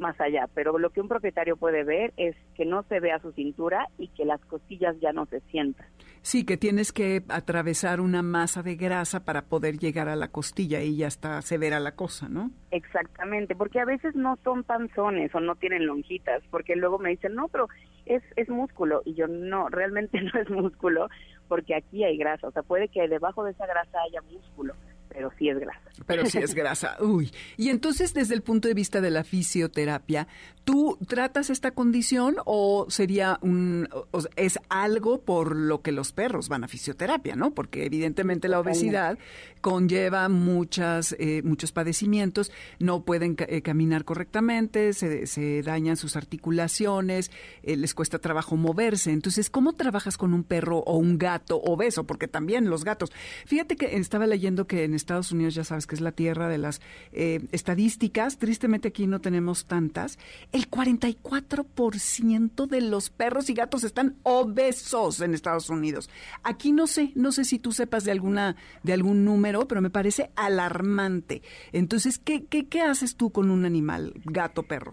[0.01, 3.31] más allá, pero lo que un propietario puede ver es que no se vea su
[3.31, 5.87] cintura y que las costillas ya no se sientan.
[6.23, 10.81] Sí, que tienes que atravesar una masa de grasa para poder llegar a la costilla
[10.81, 12.51] y ya está severa la cosa, ¿no?
[12.71, 17.33] Exactamente, porque a veces no son panzones o no tienen lonjitas, porque luego me dicen,
[17.33, 17.67] no, pero
[18.05, 21.07] es, es músculo, y yo no, realmente no es músculo,
[21.47, 24.73] porque aquí hay grasa, o sea, puede que debajo de esa grasa haya músculo,
[25.13, 25.81] pero sí es grasa.
[26.05, 26.97] Pero sí es grasa.
[27.01, 27.31] Uy.
[27.57, 30.27] Y entonces, desde el punto de vista de la fisioterapia,
[30.63, 33.87] ¿tú tratas esta condición o sería un
[34.35, 37.53] es algo por lo que los perros van a fisioterapia, ¿no?
[37.53, 39.17] Porque evidentemente la obesidad
[39.61, 47.31] conlleva muchas eh, muchos padecimientos, no pueden eh, caminar correctamente, se, se, dañan sus articulaciones,
[47.63, 49.11] eh, les cuesta trabajo moverse.
[49.11, 52.05] Entonces, ¿cómo trabajas con un perro o un gato obeso?
[52.05, 53.11] Porque también los gatos.
[53.45, 56.57] Fíjate que estaba leyendo que en Estados Unidos ya sabes que es la tierra de
[56.57, 58.37] las eh, estadísticas.
[58.37, 60.17] Tristemente aquí no tenemos tantas.
[60.51, 66.09] El 44% de los perros y gatos están obesos en Estados Unidos.
[66.43, 69.89] Aquí no sé, no sé si tú sepas de alguna de algún número, pero me
[69.89, 71.41] parece alarmante.
[71.71, 74.91] Entonces, ¿qué, qué, qué haces tú con un animal, gato, perro?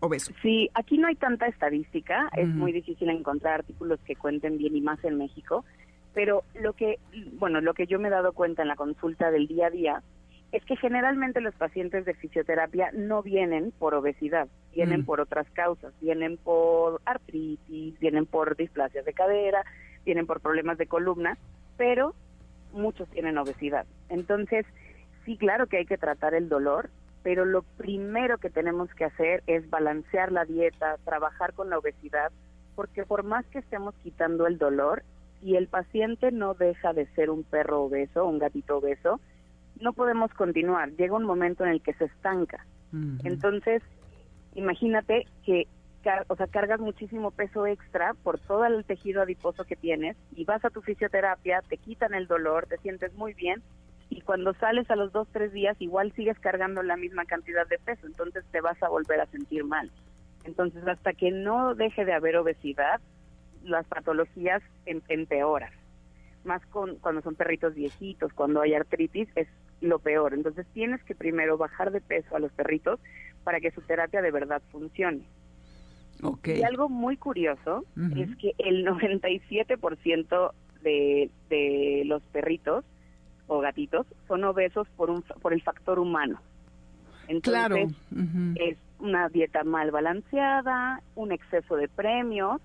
[0.00, 0.32] Obeso.
[0.42, 4.80] Sí, aquí no hay tanta estadística, es muy difícil encontrar artículos que cuenten bien y
[4.80, 5.64] más en México,
[6.18, 6.98] pero lo que,
[7.34, 10.02] bueno, lo que yo me he dado cuenta en la consulta del día a día
[10.50, 15.04] es que generalmente los pacientes de fisioterapia no vienen por obesidad, vienen mm.
[15.04, 19.64] por otras causas, vienen por artritis, vienen por displasias de cadera,
[20.04, 21.38] vienen por problemas de columna,
[21.76, 22.16] pero
[22.72, 23.86] muchos tienen obesidad.
[24.08, 24.66] Entonces,
[25.24, 26.90] sí, claro que hay que tratar el dolor,
[27.22, 32.32] pero lo primero que tenemos que hacer es balancear la dieta, trabajar con la obesidad,
[32.74, 35.04] porque por más que estemos quitando el dolor,
[35.42, 39.20] y el paciente no deja de ser un perro obeso, un gatito obeso,
[39.80, 40.90] no podemos continuar.
[40.92, 42.66] Llega un momento en el que se estanca.
[43.22, 43.82] Entonces,
[44.54, 45.66] imagínate que
[46.28, 50.64] o sea, cargas muchísimo peso extra por todo el tejido adiposo que tienes y vas
[50.64, 53.62] a tu fisioterapia, te quitan el dolor, te sientes muy bien
[54.08, 57.78] y cuando sales a los dos, tres días igual sigues cargando la misma cantidad de
[57.78, 59.90] peso, entonces te vas a volver a sentir mal.
[60.44, 63.00] Entonces, hasta que no deje de haber obesidad,
[63.62, 65.72] las patologías empeoran
[66.44, 69.48] más con, cuando son perritos viejitos, cuando hay artritis, es
[69.80, 70.34] lo peor.
[70.34, 72.98] Entonces tienes que primero bajar de peso a los perritos
[73.44, 75.22] para que su terapia de verdad funcione.
[76.20, 76.58] Okay.
[76.58, 77.84] Y algo muy curioso
[78.16, 82.84] es que el 97% de, de los perritos
[83.46, 86.40] o gatitos son obesos por, un, por el factor humano.
[87.28, 87.94] Entonces,
[88.56, 92.60] es una dieta mal balanceada, un exceso de premios,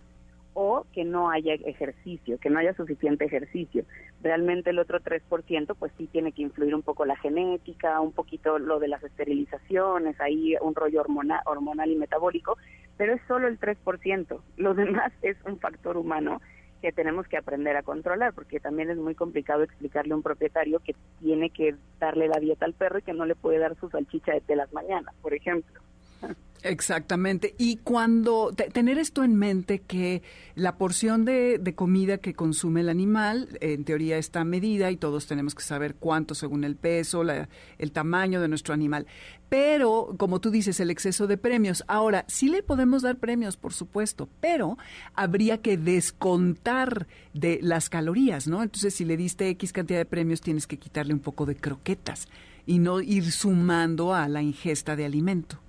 [0.54, 3.86] o que no haya ejercicio, que no haya suficiente ejercicio.
[4.22, 8.60] Realmente el otro 3% pues sí tiene que influir un poco la genética, un poquito
[8.60, 12.58] lo de las esterilizaciones, ahí un rollo hormonal, hormonal y metabólico,
[12.98, 14.40] pero es solo el 3%.
[14.58, 16.42] Lo demás es un factor humano
[16.82, 20.80] que tenemos que aprender a controlar, porque también es muy complicado explicarle a un propietario
[20.80, 23.90] que tiene que darle la dieta al perro y que no le puede dar su
[23.90, 25.80] salchicha de las mañanas, por ejemplo.
[26.64, 27.56] Exactamente.
[27.58, 30.24] Y cuando tener esto en mente que
[30.56, 35.56] la porción de, comida que consume el animal, en teoría está medida y todos tenemos
[35.56, 37.24] que saber cuánto según el peso,
[37.78, 39.08] el tamaño de nuestro animal.
[39.50, 41.84] Pero, como tú dices, el exceso de premios.
[41.88, 44.78] Ahora, sí le podemos dar premios, por supuesto, pero
[45.14, 48.64] habría que descontar de las calorías, ¿no?
[48.64, 52.30] Entonces, si le diste X cantidad de premios, tienes que quitarle un poco de croquetas
[52.66, 55.60] y no ir sumando a la ingesta de alimento.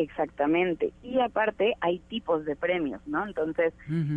[0.00, 0.94] Exactamente.
[1.02, 3.26] Y aparte hay tipos de premios, ¿no?
[3.26, 3.74] Entonces,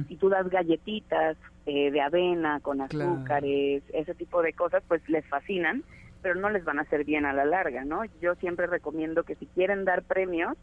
[0.07, 5.25] si tú das galletitas eh, de avena con azúcares, ese tipo de cosas, pues les
[5.25, 5.83] fascinan,
[6.21, 8.03] pero no les van a hacer bien a la larga, ¿no?
[8.21, 10.57] Yo siempre recomiendo que si quieren dar premios,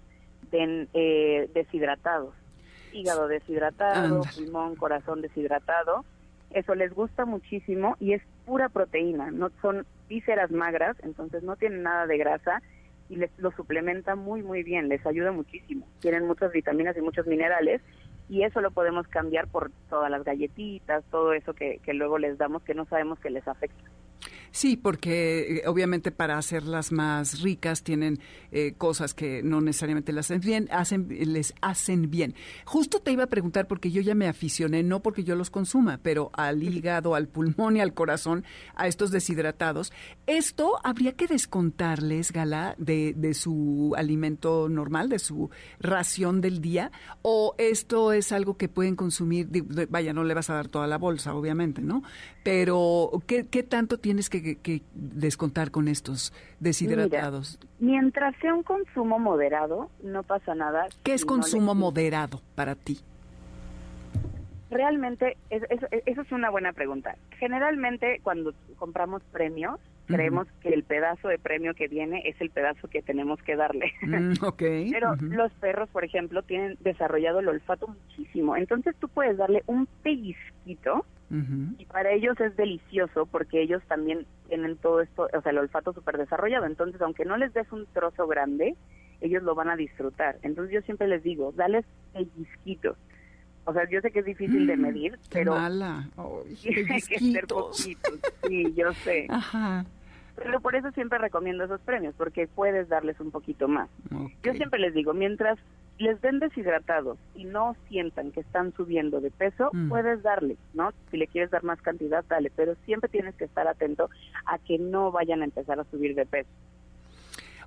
[0.51, 2.35] den eh, deshidratados.
[2.95, 6.07] Hígado deshidratado, pulmón, corazón deshidratado.
[6.51, 11.83] Eso les gusta muchísimo y es pura proteína, no son vísceras magras, entonces no tienen
[11.83, 12.63] nada de grasa
[13.11, 15.87] y les lo suplementa muy muy bien, les ayuda muchísimo.
[16.01, 17.83] Tienen muchas vitaminas y muchos minerales
[18.29, 22.39] y eso lo podemos cambiar por todas las galletitas, todo eso que, que luego les
[22.39, 23.85] damos que no sabemos que les afecta.
[24.53, 28.19] Sí, porque eh, obviamente para hacerlas más ricas tienen
[28.51, 32.35] eh, cosas que no necesariamente las hacen bien, hacen, les hacen bien.
[32.65, 36.01] Justo te iba a preguntar porque yo ya me aficioné, no porque yo los consuma,
[36.03, 39.93] pero al hígado, al pulmón y al corazón, a estos deshidratados.
[40.27, 46.91] Esto habría que descontarles, Gala, de, de su alimento normal, de su ración del día,
[47.23, 49.49] o esto es algo que pueden consumir,
[49.89, 52.03] vaya, no le vas a dar toda la bolsa, obviamente, ¿no?
[52.43, 57.59] Pero, ¿qué, qué tanto tienes que que, descontar con estos deshidratados?
[57.79, 60.87] mientras sea un consumo moderado, no pasa nada.
[61.03, 63.01] ¿Qué es consumo moderado para ti?
[64.71, 67.17] Realmente, eso es una buena pregunta.
[67.39, 72.89] Generalmente, cuando compramos premios, creemos que el pedazo de premio que viene es el pedazo
[72.89, 73.93] que tenemos que darle.
[74.03, 74.33] Mm,
[74.93, 78.57] Pero los perros, por ejemplo, tienen desarrollado el olfato muchísimo.
[78.57, 81.05] Entonces tú puedes darle un pellizquito
[81.79, 85.93] y para ellos es delicioso porque ellos también tienen todo esto, o sea, el olfato
[85.93, 86.67] súper desarrollado.
[86.67, 88.75] Entonces, aunque no les des un trozo grande,
[89.21, 90.39] ellos lo van a disfrutar.
[90.43, 92.97] Entonces yo siempre les digo, dales pellizquitos.
[93.65, 95.53] O sea, yo sé que es difícil de mm, medir, pero...
[95.53, 96.09] mala.
[96.63, 98.19] tiene que ser poquitos.
[98.49, 99.27] Sí, yo sé.
[99.29, 99.85] Ajá.
[100.37, 103.89] Pero por eso siempre recomiendo esos premios, porque puedes darles un poquito más.
[104.43, 105.59] Yo siempre les digo, mientras
[105.99, 109.91] les den deshidratados y no sientan que están subiendo de peso, mm.
[109.91, 110.93] puedes darle, ¿no?
[111.11, 114.09] Si le quieres dar más cantidad, dale, pero siempre tienes que estar atento
[114.47, 116.49] a que no vayan a empezar a subir de peso.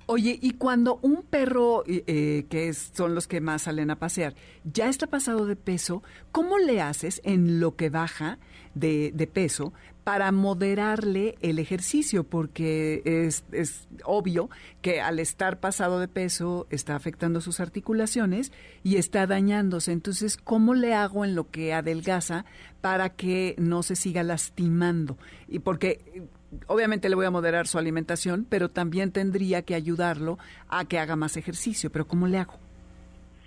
[0.06, 4.88] Oye, y cuando un perro, eh, que son los que más salen a pasear, ya
[4.88, 8.38] está pasado de peso, ¿cómo le haces en lo que baja
[8.74, 9.72] de, de peso
[10.04, 12.24] para moderarle el ejercicio?
[12.24, 14.50] Porque es, es obvio
[14.82, 19.92] que al estar pasado de peso está afectando sus articulaciones y está dañándose.
[19.92, 22.44] Entonces, ¿cómo le hago en lo que adelgaza
[22.82, 25.16] para que no se siga lastimando?
[25.48, 26.28] Y porque
[26.66, 30.38] obviamente le voy a moderar su alimentación, pero también tendría que ayudarlo
[30.68, 31.90] a que haga más ejercicio.
[31.90, 32.54] Pero ¿cómo le hago?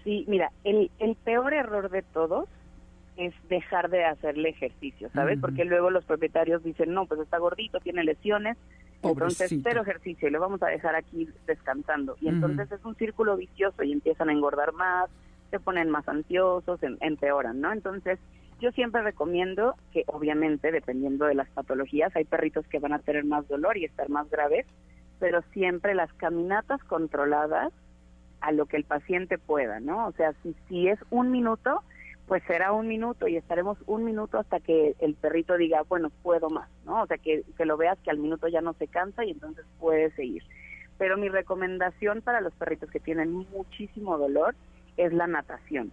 [0.04, 2.48] Sí, mira, el, el peor error de todos
[3.18, 5.40] es dejar de hacerle ejercicio, ¿sabes?
[5.40, 8.58] Porque luego los propietarios dicen, no, pues está gordito, tiene lesiones,
[9.02, 12.16] entonces cero ejercicio y lo vamos a dejar aquí descansando.
[12.22, 15.10] Y entonces es un círculo vicioso y empiezan a engordar más,
[15.50, 17.74] se ponen más ansiosos, em, empeoran, ¿no?
[17.74, 18.20] Entonces
[18.60, 23.24] yo siempre recomiendo que obviamente dependiendo de las patologías hay perritos que van a tener
[23.24, 24.66] más dolor y estar más graves,
[25.20, 27.72] pero siempre las caminatas controladas
[28.42, 30.08] a lo que el paciente pueda, ¿no?
[30.08, 31.82] O sea, si, si es un minuto,
[32.28, 36.50] pues será un minuto y estaremos un minuto hasta que el perrito diga, bueno, puedo
[36.50, 37.04] más, ¿no?
[37.04, 39.66] O sea, que, que lo veas que al minuto ya no se cansa y entonces
[39.80, 40.44] puede seguir.
[40.98, 44.56] Pero mi recomendación para los perritos que tienen muchísimo dolor
[44.98, 45.92] es la natación.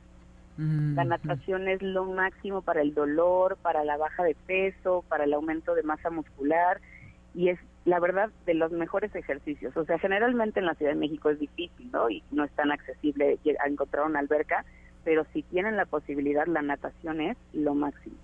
[0.56, 5.34] La natación es lo máximo para el dolor, para la baja de peso, para el
[5.34, 6.80] aumento de masa muscular
[7.34, 9.76] y es la verdad de los mejores ejercicios.
[9.76, 12.08] O sea, generalmente en la Ciudad de México es difícil, ¿no?
[12.08, 14.64] Y no es tan accesible a encontrar una alberca,
[15.04, 18.16] pero si tienen la posibilidad, la natación es lo máximo.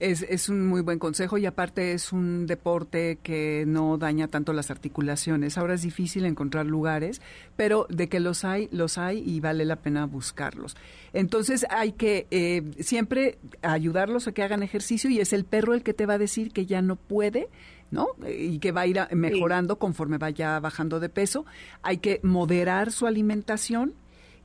[0.00, 4.52] Es, es, un muy buen consejo y aparte es un deporte que no daña tanto
[4.52, 5.56] las articulaciones.
[5.56, 7.22] Ahora es difícil encontrar lugares,
[7.54, 10.76] pero de que los hay, los hay y vale la pena buscarlos.
[11.12, 15.84] Entonces hay que eh, siempre ayudarlos a que hagan ejercicio y es el perro el
[15.84, 17.48] que te va a decir que ya no puede.
[17.92, 18.08] ¿no?
[18.26, 21.44] Y que va a ir mejorando conforme vaya bajando de peso.
[21.82, 23.94] Hay que moderar su alimentación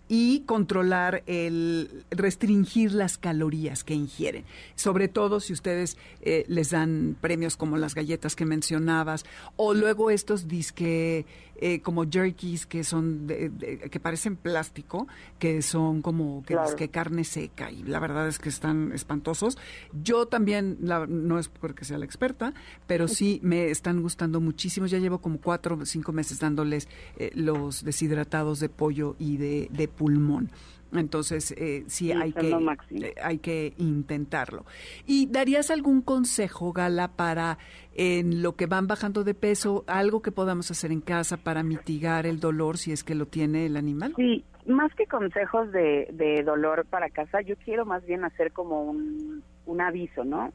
[0.10, 4.46] y controlar el restringir las calorías que ingieren.
[4.76, 10.10] Sobre todo si ustedes eh, les dan premios como las galletas que mencionabas o luego
[10.10, 11.26] estos disque
[11.60, 15.08] eh, como jerkies que son que parecen plástico,
[15.40, 19.58] que son como que, que carne seca y la verdad es que están espantosos.
[20.04, 22.54] Yo también no es porque sea la experta,
[22.86, 24.88] pero sí me están gustando muchísimo.
[24.88, 29.70] Ya llevo como cuatro o cinco meses dándoles eh, los deshidratados de pollo y de,
[29.72, 30.52] de pulmón.
[30.94, 32.50] Entonces, eh, sí, hay, que,
[32.92, 34.66] eh, hay que intentarlo.
[35.06, 37.58] ¿Y darías algún consejo, Gala, para
[37.94, 42.26] en lo que van bajando de peso, algo que podamos hacer en casa para mitigar
[42.26, 44.14] el dolor si es que lo tiene el animal?
[44.16, 48.84] Sí, más que consejos de, de dolor para casa, yo quiero más bien hacer como
[48.84, 50.54] un, un aviso, ¿no?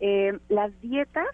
[0.00, 1.28] Eh, las dietas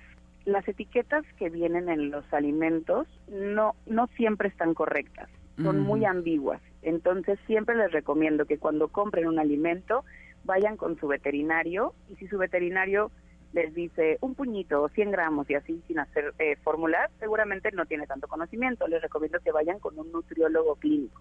[0.47, 5.29] las etiquetas que vienen en los alimentos no no siempre están correctas
[5.62, 6.61] son muy ambiguas.
[6.83, 10.05] Entonces siempre les recomiendo que cuando compren un alimento
[10.45, 13.11] vayan con su veterinario y si su veterinario
[13.53, 17.85] les dice un puñito o 100 gramos y así sin hacer eh, fórmulas, seguramente no
[17.85, 18.87] tiene tanto conocimiento.
[18.87, 21.20] Les recomiendo que vayan con un nutriólogo clínico.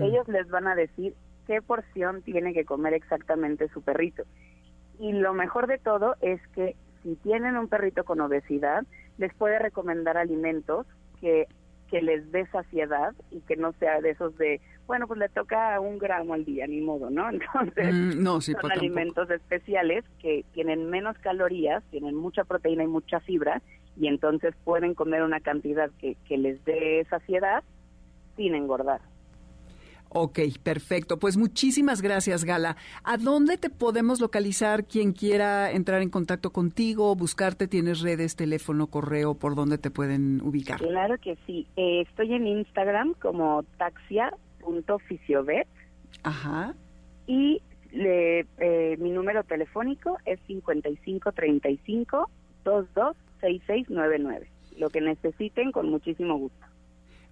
[0.00, 1.14] Ellos les van a decir
[1.46, 4.24] qué porción tiene que comer exactamente su perrito.
[4.98, 8.84] Y lo mejor de todo es que si tienen un perrito con obesidad,
[9.16, 10.86] les puede recomendar alimentos
[11.20, 11.46] que,
[11.88, 15.78] que les dé saciedad y que no sea de esos de, bueno, pues le toca
[15.80, 17.28] un gramo al día, ni modo, ¿no?
[17.30, 18.80] Entonces, Mm, no, sí, son pues, tampoco.
[18.80, 23.62] alimentos especiales que tienen menos calorías, tienen mucha proteína y mucha fibra,
[24.00, 27.62] y entonces pueden comer una cantidad que, que les dé saciedad
[28.36, 29.00] sin engordar.
[30.10, 31.18] Ok, perfecto.
[31.18, 32.76] Pues muchísimas gracias, Gala.
[33.04, 37.68] ¿A dónde te podemos localizar quien quiera entrar en contacto contigo, buscarte?
[37.68, 39.34] ¿Tienes redes, teléfono, correo?
[39.34, 40.78] ¿Por dónde te pueden ubicar?
[40.78, 41.66] Claro que sí.
[41.76, 43.64] Eh, estoy en Instagram como
[44.68, 45.66] taxia.fisiovet
[46.22, 46.74] Ajá.
[47.26, 47.60] y
[47.92, 52.30] le- eh, mi número telefónico es 5535
[52.64, 54.48] 226699.
[54.78, 56.58] Lo que necesiten, con muchísimo gusto.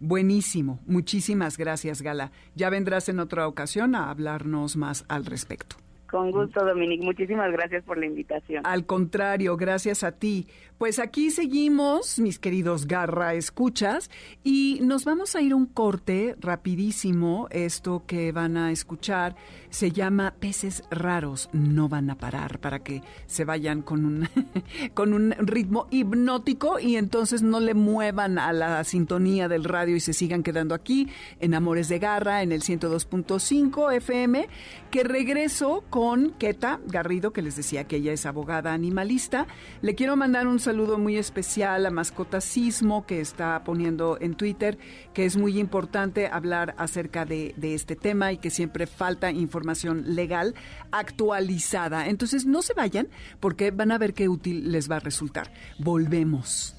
[0.00, 0.78] Buenísimo.
[0.86, 2.30] Muchísimas gracias, Gala.
[2.54, 5.76] Ya vendrás en otra ocasión a hablarnos más al respecto.
[6.10, 7.04] Con gusto, Dominique.
[7.04, 8.64] Muchísimas gracias por la invitación.
[8.64, 10.46] Al contrario, gracias a ti.
[10.78, 14.10] Pues aquí seguimos, mis queridos Garra Escuchas,
[14.44, 17.48] y nos vamos a ir un corte rapidísimo.
[17.50, 19.36] Esto que van a escuchar
[19.70, 24.28] se llama Peces Raros, no van a parar, para que se vayan con un,
[24.94, 30.00] con un ritmo hipnótico y entonces no le muevan a la sintonía del radio y
[30.00, 31.08] se sigan quedando aquí
[31.40, 34.46] en Amores de Garra, en el 102.5 FM,
[34.90, 35.95] que regreso con
[36.38, 39.46] Keta Garrido, que les decía que ella es abogada animalista.
[39.80, 44.76] Le quiero mandar un saludo muy especial a Mascota Sismo, que está poniendo en Twitter,
[45.14, 50.54] que es muy importante hablar acerca de, este tema y que siempre falta información legal
[50.92, 52.08] actualizada.
[52.08, 53.08] Entonces no se vayan
[53.40, 55.50] porque van a ver qué útil les va a resultar.
[55.78, 56.76] Volvemos.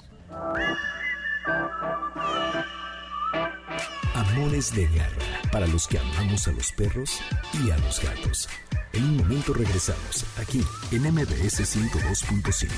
[4.14, 7.20] Amores de garra para los que amamos a los perros
[7.64, 8.48] y a los gatos.
[8.92, 12.68] En un momento regresamos aquí en MBS 102.5.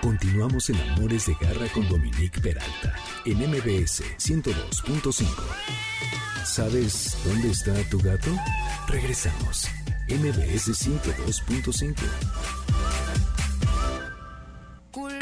[0.00, 2.94] Continuamos en Amores de Garra con Dominique Peralta
[3.24, 5.26] en MBS 102.5.
[6.44, 8.30] ¿Sabes dónde está tu gato?
[8.88, 9.68] Regresamos.
[10.08, 11.94] MBS 102.5.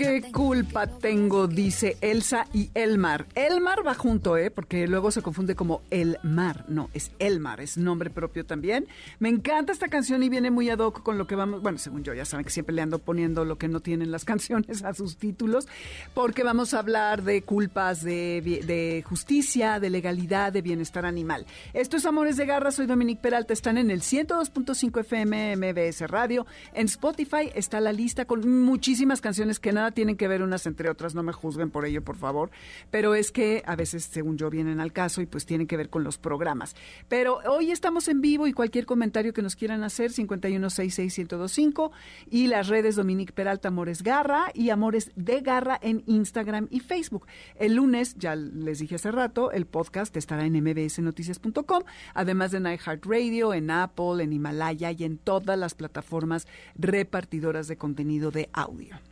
[0.01, 1.47] ¿Qué culpa tengo?
[1.47, 3.27] Dice Elsa y Elmar.
[3.35, 4.51] Elmar va junto, ¿eh?
[4.51, 6.65] Porque luego se confunde como El Mar.
[6.69, 8.89] No, es Elmar, es nombre propio también.
[9.19, 11.61] Me encanta esta canción y viene muy ad hoc con lo que vamos.
[11.61, 14.25] Bueno, según yo, ya saben que siempre le ando poniendo lo que no tienen las
[14.31, 15.69] canciones a sus títulos,
[16.15, 21.45] porque vamos a hablar de culpas, de, justicia, de legalidad, de bienestar animal.
[21.75, 23.53] Esto es Amores de Garra, soy Dominique Peralta.
[23.53, 26.47] Están en el 102.5 FM MBS Radio.
[26.73, 30.91] En Spotify está la lista con muchísimas canciones que nada tienen que ver unas entre
[30.91, 32.51] otras, no me juzguen por ello, por favor,
[32.91, 35.91] pero es que a veces, según yo, vienen al caso y pues tienen que ver
[35.91, 36.77] con los programas.
[37.09, 41.91] Pero hoy estamos en vivo y cualquier comentario que nos quieran hacer, 5166125
[42.31, 47.27] y las redes Dominique Peralta Amores Garra y Amores de Garra en Instagram y Facebook.
[47.57, 51.83] El lunes, ya les dije hace rato, el podcast estará en mbsnoticias.com,
[52.15, 57.77] además de en iHeartRadio, en Apple, en Himalaya y en todas las plataformas repartidoras de
[57.77, 59.10] contenido de audio.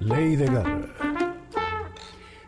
[0.00, 1.09] Ley de Garra.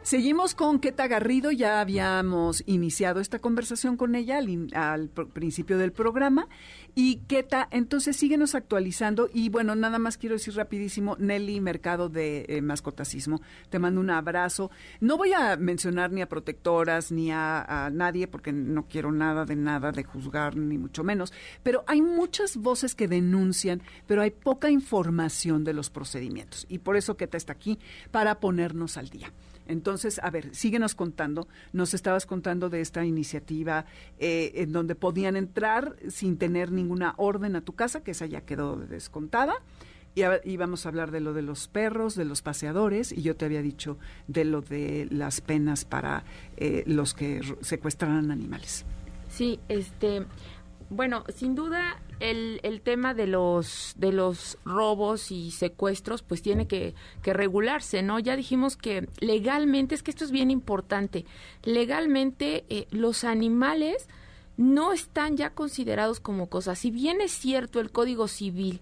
[0.05, 5.29] Seguimos con Keta Garrido, ya habíamos iniciado esta conversación con ella al, in- al pr-
[5.29, 6.49] principio del programa.
[6.97, 9.31] Y Keta, entonces síguenos actualizando.
[9.33, 13.41] Y bueno, nada más quiero decir rapidísimo, Nelly Mercado de eh, Mascotacismo,
[13.71, 14.73] te mando un abrazo.
[15.01, 19.45] No voy a mencionar ni a protectoras ni a, a nadie, porque no quiero nada
[19.45, 21.33] de nada de juzgar, ni mucho menos.
[21.63, 26.67] Pero hay muchas voces que denuncian, pero hay poca información de los procedimientos.
[26.69, 27.79] Y por eso Keta está aquí,
[28.11, 29.33] para ponernos al día.
[29.67, 31.49] Entonces, a ver, síguenos contando.
[31.73, 33.85] Nos estabas contando de esta iniciativa
[34.19, 38.41] eh, en donde podían entrar sin tener ninguna orden a tu casa, que esa ya
[38.43, 39.55] quedó descontada.
[40.15, 43.35] Y, a- vamos a hablar de lo de los perros, de los paseadores, y yo
[43.35, 43.97] te había dicho
[44.29, 46.25] de lo de las penas para
[46.59, 48.85] eh, los que secuestraran animales.
[49.31, 50.25] Sí, este,
[50.93, 56.67] bueno, sin duda el, el tema de los de los robos y secuestros pues tiene
[56.67, 58.19] que, que regularse, ¿no?
[58.19, 61.25] Ya dijimos que legalmente, es que esto es bien importante,
[61.65, 64.09] legalmente eh, los animales
[64.57, 66.79] no están ya considerados como cosas.
[66.79, 68.81] Si bien es cierto el Código Civil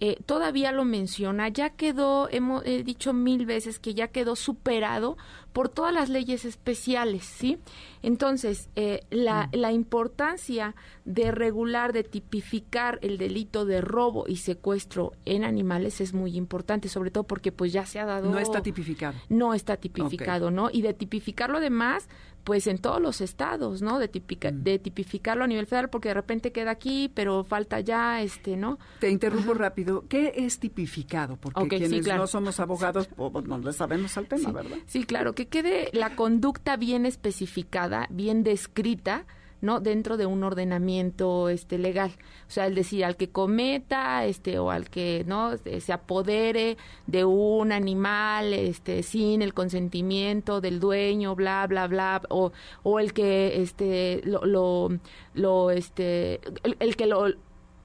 [0.00, 5.16] eh, todavía lo menciona, ya quedó, hemos dicho mil veces que ya quedó superado
[5.52, 7.58] por todas las leyes especiales, ¿sí?
[8.02, 9.56] Entonces, eh, la, mm.
[9.56, 10.74] la, importancia
[11.04, 16.88] de regular, de tipificar el delito de robo y secuestro en animales es muy importante,
[16.88, 18.30] sobre todo porque pues ya se ha dado...
[18.30, 19.18] No está tipificado.
[19.28, 20.70] No está tipificado, ¿no?
[20.72, 22.08] Y de tipificar lo demás,
[22.44, 23.98] pues en todos los estados, ¿no?
[23.98, 24.62] De, tipica, mm.
[24.62, 28.78] de tipificarlo a nivel federal, porque de repente queda aquí, pero falta ya, este, ¿no?
[28.98, 30.04] Te interrumpo rápido.
[30.08, 31.36] ¿Qué es tipificado?
[31.36, 34.78] Porque quienes no somos abogados, pues, no le sabemos al tema, ¿verdad?
[34.86, 39.26] Sí, claro, que quede la conducta bien especificada, bien descrita,
[39.60, 39.80] ¿no?
[39.80, 42.12] dentro de un ordenamiento este legal.
[42.48, 46.76] O sea, el decir al que cometa este o al que no este, se apodere
[47.06, 52.52] de un animal este sin el consentimiento del dueño, bla bla bla o,
[52.82, 54.90] o el que este lo,
[55.34, 56.40] lo, este
[56.78, 57.26] el que lo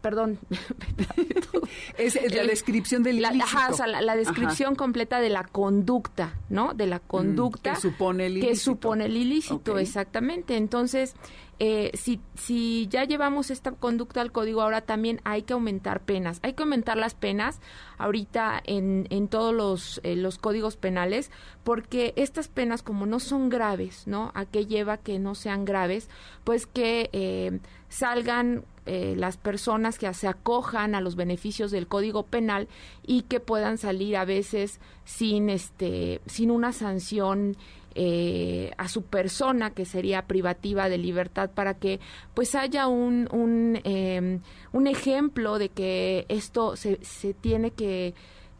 [0.05, 0.37] perdón.
[1.97, 6.75] es la descripción del la, la, descripción completa de la conducta, ¿no?
[6.75, 8.51] De la mm, conducta que supone el ilícito.
[8.51, 10.57] Que supone el ilícito, exactamente.
[10.57, 11.15] Entonces,
[11.57, 16.39] eh, si, si ya llevamos esta conducta al código, ahora también hay que aumentar penas.
[16.43, 17.59] Hay que aumentar las penas
[17.97, 21.31] ahorita en, en todos los, eh, los códigos penales,
[21.63, 24.31] porque estas penas, como no son graves, ¿no?
[24.35, 26.09] ¿A qué lleva que no sean graves?
[26.43, 32.23] Pues que eh, salgan eh, las personas que se acojan a los beneficios del Código
[32.23, 32.67] Penal
[33.05, 37.57] y que puedan salir a veces sin este sin una sanción
[37.95, 41.99] eh, a su persona que sería privativa de libertad para que
[42.35, 48.13] pues haya un un, em, un ejemplo de que esto se, se tiene que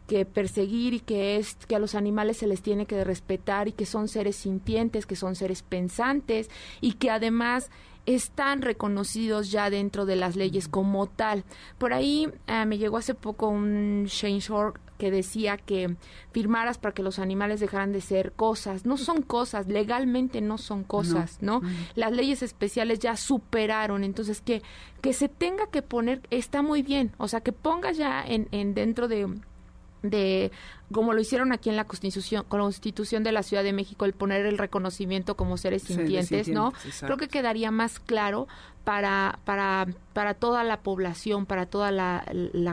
[0.06, 3.72] que perseguir y que es que a los animales se les tiene que respetar y
[3.72, 6.48] que son seres sintientes, que son seres pensantes
[6.80, 7.70] y que además
[8.06, 11.44] están reconocidos ya dentro de las leyes como tal.
[11.78, 15.96] Por ahí eh, me llegó hace poco un Shane Shore que decía que
[16.32, 18.86] firmaras para que los animales dejaran de ser cosas.
[18.86, 21.60] No son cosas, legalmente no son cosas, ¿no?
[21.94, 24.62] Las leyes especiales ya superaron, entonces que,
[25.02, 28.72] que se tenga que poner, está muy bien, o sea, que pongas ya en, en
[28.72, 29.28] dentro de
[30.10, 30.52] de
[30.92, 34.46] como lo hicieron aquí en la Constitución, Constitución de la Ciudad de México, el poner
[34.46, 36.72] el reconocimiento como seres sintientes, ¿no?
[37.00, 38.46] Creo que quedaría más claro
[38.86, 42.24] para, para, para toda la población, para toda la,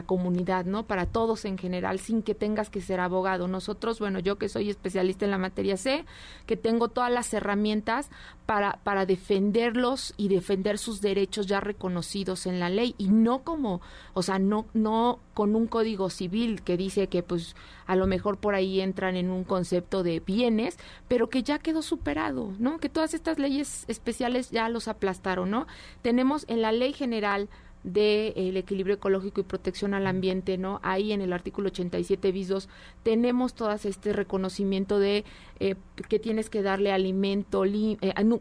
[0.06, 0.86] comunidad, ¿no?
[0.86, 3.48] Para todos en general, sin que tengas que ser abogado.
[3.48, 6.04] Nosotros, bueno, yo que soy especialista en la materia, sé
[6.46, 8.10] que tengo todas las herramientas
[8.46, 13.80] para, para defenderlos y defender sus derechos ya reconocidos en la ley y no como,
[14.12, 17.56] o sea, no, no con un código civil que dice que pues
[17.86, 20.78] a lo mejor por ahí entran en un concepto de bienes,
[21.08, 22.78] pero que ya quedó superado, ¿no?
[22.78, 25.66] Que todas estas leyes especiales ya los aplastaron, ¿no?
[26.02, 27.48] Tenemos en la ley general
[27.84, 30.80] del equilibrio ecológico y protección al ambiente, ¿no?
[30.82, 32.68] Ahí en el artículo 87 bis 2
[33.02, 35.24] tenemos todas este reconocimiento de
[35.60, 35.76] eh,
[36.08, 37.96] que tienes que darle alimento, eh,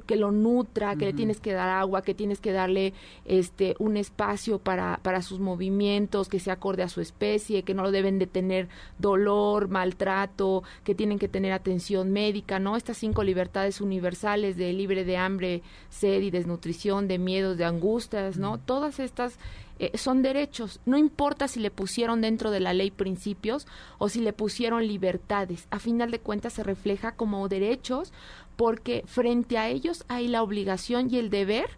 [0.07, 2.93] que lo nutra, que le tienes que dar agua, que tienes que darle
[3.25, 7.83] este un espacio para, para sus movimientos, que se acorde a su especie, que no
[7.83, 12.75] lo deben de tener dolor, maltrato, que tienen que tener atención médica, ¿no?
[12.75, 18.37] Estas cinco libertades universales de libre de hambre, sed y desnutrición, de miedos, de angustias,
[18.37, 18.57] ¿no?
[18.57, 19.37] Todas estas
[19.79, 20.79] eh, son derechos.
[20.85, 23.67] No importa si le pusieron dentro de la ley principios
[23.97, 25.67] o si le pusieron libertades.
[25.71, 28.13] A final de cuentas se refleja como derechos
[28.55, 31.69] porque frente a ellos hay la obligación y el deber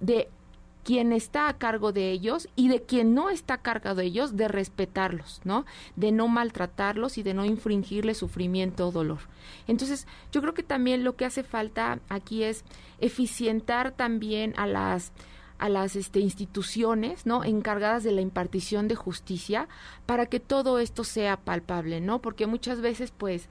[0.00, 0.28] de
[0.84, 4.36] quien está a cargo de ellos y de quien no está a cargo de ellos
[4.36, 5.64] de respetarlos, ¿no?
[5.96, 9.20] De no maltratarlos y de no infringirle sufrimiento o dolor.
[9.66, 12.64] Entonces, yo creo que también lo que hace falta aquí es
[13.00, 15.12] eficientar también a las
[15.58, 19.68] a las este, instituciones no encargadas de la impartición de justicia
[20.06, 23.48] para que todo esto sea palpable no porque muchas veces pues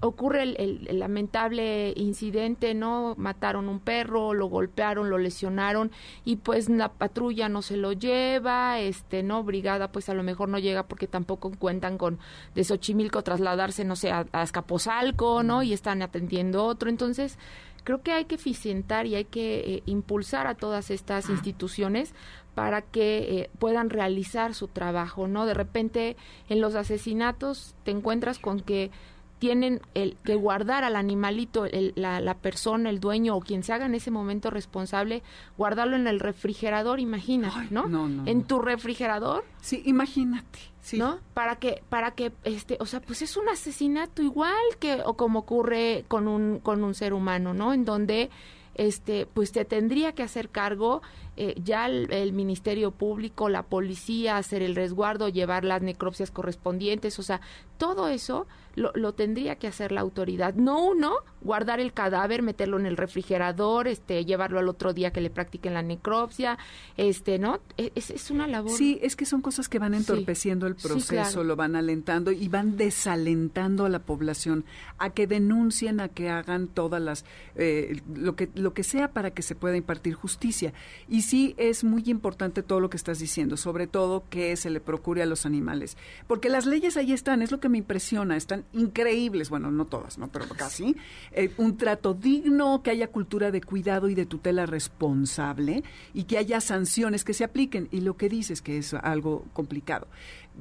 [0.00, 3.14] ocurre el, lamentable incidente, ¿no?
[3.18, 5.90] Mataron un perro, lo golpearon, lo lesionaron
[6.24, 9.44] y pues la patrulla no se lo lleva, este, ¿no?
[9.44, 12.18] Brigada pues a lo mejor no llega porque tampoco cuentan con
[12.54, 15.62] de Xochimilco trasladarse, no sé, a, a Escaposalco, ¿no?
[15.62, 16.88] Y están atendiendo otro.
[16.88, 17.38] Entonces,
[17.82, 22.14] creo que hay que eficientar y hay que eh, impulsar a todas estas instituciones
[22.54, 25.46] para que eh, puedan realizar su trabajo, ¿no?
[25.46, 26.16] De repente
[26.48, 28.90] en los asesinatos te encuentras con que
[29.38, 33.86] tienen el, que guardar al animalito, la, la, persona, el dueño o quien se haga
[33.86, 35.22] en ese momento responsable,
[35.56, 37.86] guardarlo en el refrigerador, imagínate, ¿no?
[38.26, 39.44] En tu refrigerador.
[39.62, 40.58] Sí, imagínate.
[40.80, 40.98] Sí.
[40.98, 41.20] ¿No?
[41.34, 45.40] Para que, para que, este, o sea, pues es un asesinato igual que, o como
[45.40, 47.74] ocurre con un, con un ser humano, ¿no?
[47.74, 48.30] En donde,
[48.74, 51.02] este, pues te tendría que hacer cargo
[51.36, 57.22] eh, ya el, Ministerio Público, la policía, hacer el resguardo, llevar las necropsias correspondientes, o
[57.22, 57.40] sea,
[57.80, 60.54] todo eso lo, lo, tendría que hacer la autoridad.
[60.54, 65.20] No uno, guardar el cadáver, meterlo en el refrigerador, este, llevarlo al otro día que
[65.20, 66.58] le practiquen la necropsia,
[66.96, 67.60] este, ¿no?
[67.78, 68.70] E, es, es una labor.
[68.70, 72.76] Sí, es que son cosas que van entorpeciendo el proceso, lo van alentando y van
[72.76, 74.64] desalentando a la población
[74.98, 77.24] a que denuncien, a que hagan todas las,
[77.56, 80.72] eh, lo que lo que sea para que se pueda impartir justicia.
[81.08, 84.80] Y sí es muy importante todo lo que estás diciendo, sobre todo que se le
[84.80, 88.64] procure a los animales, porque las leyes ahí están, es lo que me impresiona, están
[88.72, 90.96] increíbles, bueno, no todas, no, pero casi.
[91.32, 96.38] Eh, un trato digno, que haya cultura de cuidado y de tutela responsable y que
[96.38, 97.88] haya sanciones que se apliquen.
[97.90, 100.08] Y lo que dices que es algo complicado.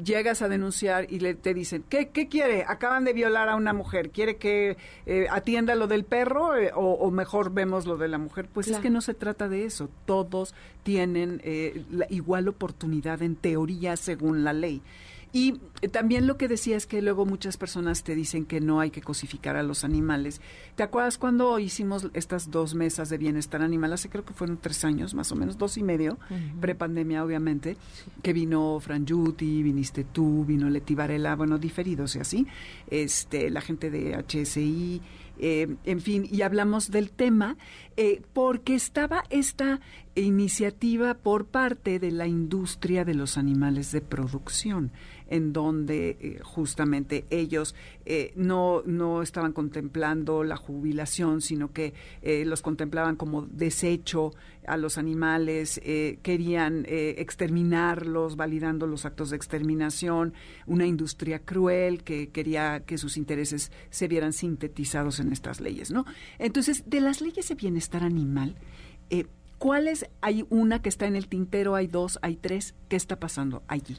[0.03, 2.63] Llegas a denunciar y le, te dicen, ¿qué, ¿qué quiere?
[2.65, 7.09] Acaban de violar a una mujer, ¿quiere que eh, atienda lo del perro eh, o,
[7.11, 8.47] mejor vemos lo de la mujer?
[8.53, 9.89] Pues es que no se trata de eso.
[10.05, 10.53] Todos
[10.83, 11.41] tienen
[11.91, 14.81] la igual oportunidad en teoría según la ley.
[15.31, 15.59] Y
[15.91, 19.01] también lo que decía es que luego muchas personas te dicen que no hay que
[19.01, 20.41] cosificar a los animales.
[20.75, 23.93] ¿Te acuerdas cuando hicimos estas dos mesas de bienestar animal?
[23.93, 26.17] Hace creo que fueron tres años, más o menos, dos y medio,
[26.59, 27.77] prepandemia obviamente,
[28.23, 32.47] que vino Fran Yuti, viniste tú, vino Leti Varela, bueno, diferidos y así,
[32.89, 35.01] este, la gente de HSI,
[35.41, 37.55] eh, en fin, y hablamos del tema
[37.95, 39.79] eh, porque estaba esta
[40.21, 44.91] iniciativa por parte de la industria de los animales de producción
[45.29, 52.45] en donde eh, justamente ellos eh, no, no estaban contemplando la jubilación, sino que eh,
[52.45, 54.31] los contemplaban como desecho
[54.67, 55.81] a los animales,
[56.21, 60.33] querían exterminarlos, validando los actos de exterminación,
[60.67, 66.05] una industria cruel que quería que sus intereses se vieran sintetizados en estas leyes, ¿no?
[66.37, 68.57] Entonces, de las leyes de bienestar animal,
[69.59, 70.09] ¿cuáles?
[70.21, 73.97] Hay una que está en el tintero, hay dos, hay tres, ¿qué está pasando allí?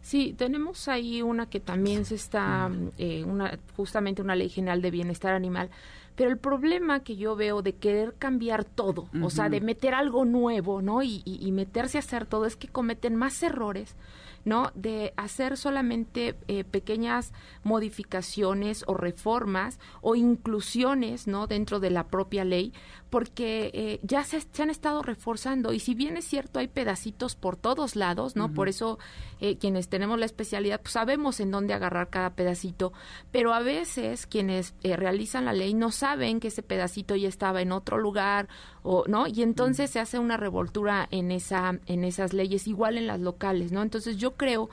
[0.00, 4.90] Sí, tenemos ahí una que también se está, eh, una, justamente una ley general de
[4.90, 5.70] bienestar animal,
[6.16, 10.24] pero el problema que yo veo de querer cambiar todo, o sea, de meter algo
[10.24, 11.02] nuevo, ¿no?
[11.02, 13.94] Y, y, y, meterse a hacer todo, es que cometen más errores
[14.44, 14.72] ¿no?
[14.74, 17.32] De hacer solamente eh, pequeñas
[17.62, 21.46] modificaciones o reformas o inclusiones, ¿no?
[21.46, 22.72] Dentro de la propia ley,
[23.12, 25.74] porque eh, ya se, han estado reforzando.
[25.74, 28.54] Y si bien es cierto hay pedacitos por todos lados, ¿no?
[28.54, 28.98] Por eso
[29.38, 32.94] eh, quienes tenemos la especialidad pues sabemos en dónde agarrar cada pedacito,
[33.30, 37.72] pero a veces quienes realizan la ley no saben que ese pedacito ya estaba en
[37.72, 38.48] otro lugar
[38.82, 43.06] o no y entonces se hace una revoltura en esa en esas leyes igual en
[43.06, 43.82] las locales, ¿no?
[43.82, 44.70] Entonces yo creo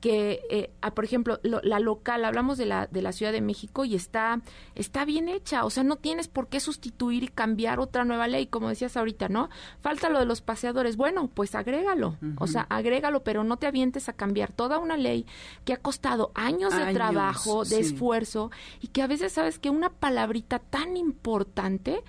[0.00, 3.94] que, eh, por ejemplo, la local, hablamos de la, de la Ciudad de México y
[3.94, 4.40] está,
[4.74, 8.46] está bien hecha, o sea, no tienes por qué sustituir y cambiar otra nueva ley,
[8.46, 9.50] como decías ahorita, ¿no?
[9.80, 14.08] Falta lo de los paseadores, bueno, pues agrégalo, o sea, agrégalo, pero no te avientes
[14.08, 15.26] a cambiar toda una ley
[15.64, 19.90] que ha costado años, de trabajo, de esfuerzo, y que a veces sabes que una
[19.90, 22.02] palabrita tan importante,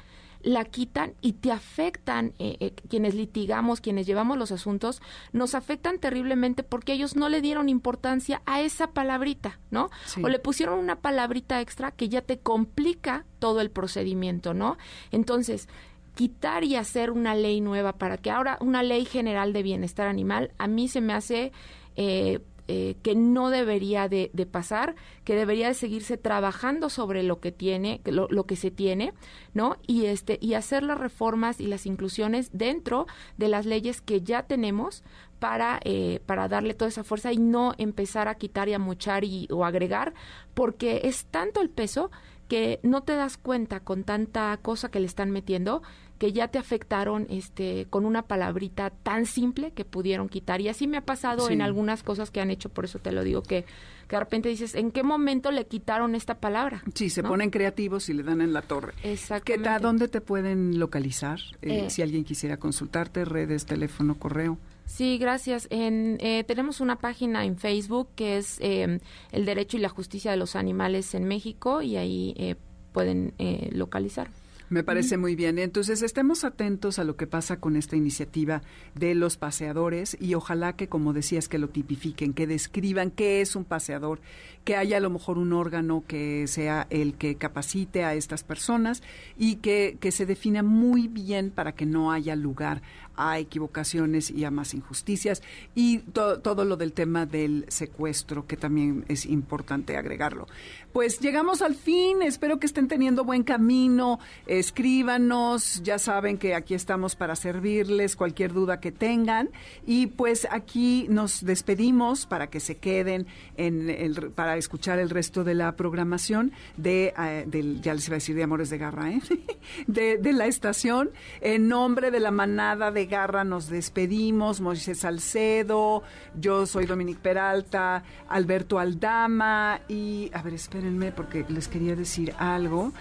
[0.43, 5.01] la quitan y te afectan, eh, eh, quienes litigamos, quienes llevamos los asuntos,
[5.33, 9.89] nos afectan terriblemente porque ellos no le dieron importancia a esa palabrita, ¿no?
[10.21, 14.77] O le pusieron una palabrita extra que ya te complica todo el procedimiento, ¿no?
[15.11, 15.67] Entonces,
[16.15, 20.51] quitar y hacer una ley nueva para que ahora una ley general de bienestar animal,
[20.57, 21.51] a mí se me hace...
[21.97, 22.39] Eh,
[22.73, 24.95] eh, que no debería de, pasar,
[25.25, 29.13] que debería de seguirse trabajando sobre lo que tiene, lo, lo, que se tiene,
[29.53, 29.75] ¿no?
[29.87, 33.07] Y este y hacer las reformas y las inclusiones dentro
[33.37, 35.03] de las leyes que ya tenemos
[35.39, 39.25] para eh, para darle toda esa fuerza y no empezar a quitar y a muchar
[39.25, 40.13] y o agregar,
[40.53, 42.09] porque es tanto el peso
[42.47, 45.81] que no te das cuenta con tanta cosa que le están metiendo
[46.21, 50.61] que ya te afectaron este con una palabrita tan simple que pudieron quitar.
[50.61, 53.23] Y así me ha pasado en algunas cosas que han hecho por eso te lo
[53.23, 53.65] digo que,
[54.07, 58.07] que de repente dices en qué momento le quitaron esta palabra sí se ponen creativos
[58.07, 58.93] y le dan en la torre.
[59.01, 59.67] Exactamente.
[59.67, 65.17] ¿Qué, dónde te pueden localizar eh, eh, si alguien quisiera consultarte redes teléfono correo Sí,
[65.17, 65.67] gracias.
[65.71, 68.99] En, eh, tenemos una página en Facebook que es el
[69.31, 72.55] derecho y la justicia de los animales en México y ahí
[72.91, 73.33] pueden
[73.71, 74.29] localizar.
[74.71, 75.59] Me parece muy bien.
[75.59, 78.61] Entonces, estemos atentos a lo que pasa con esta iniciativa
[78.95, 83.57] de los paseadores y ojalá que, como decías, que lo tipifiquen, que describan qué es
[83.57, 84.21] un paseador,
[84.63, 89.03] que haya a lo mejor un órgano que sea el que capacite a estas personas
[89.37, 92.81] y que, que se defina muy bien para que no haya lugar
[93.15, 95.41] a equivocaciones y a más injusticias
[95.75, 100.47] y todo lo del tema del secuestro, que también es importante agregarlo.
[100.93, 106.73] Pues llegamos al fin, espero que estén teniendo buen camino, escríbanos, ya saben que aquí
[106.73, 109.49] estamos para servirles cualquier duda que tengan
[109.85, 115.43] y pues aquí nos despedimos para que se queden en el, para escuchar el resto
[115.43, 119.21] de la programación de, eh, ya les iba a decir de Amores de Garra, ¿eh?
[119.87, 121.11] de, de la estación.
[121.39, 126.03] En nombre de la manada de Garra nos despedimos, Moisés Salcedo,
[126.35, 132.91] yo soy Dominique Peralta, Alberto Aldama y, a ver, espérenme porque les quería decir algo.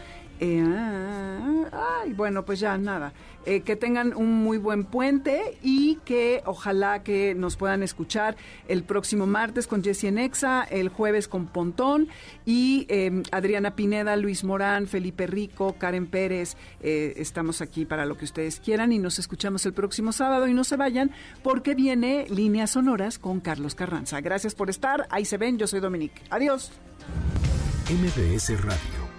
[0.40, 0.64] Eh,
[1.70, 3.12] ay, bueno, pues ya nada.
[3.46, 8.36] Eh, que tengan un muy buen puente y que ojalá que nos puedan escuchar
[8.68, 12.08] el próximo martes con Jessie Nexa, el jueves con Pontón
[12.44, 16.56] y em, Adriana Pineda, Luis Morán, Felipe Rico, Karen Pérez.
[16.82, 20.54] Eh, estamos aquí para lo que ustedes quieran y nos escuchamos el próximo sábado y
[20.54, 21.10] no se vayan
[21.42, 24.20] porque viene Líneas Sonoras con Carlos Carranza.
[24.20, 25.06] Gracias por estar.
[25.10, 25.58] Ahí se ven.
[25.58, 26.22] Yo soy Dominique.
[26.30, 26.72] Adiós.
[27.90, 28.99] MBS Radio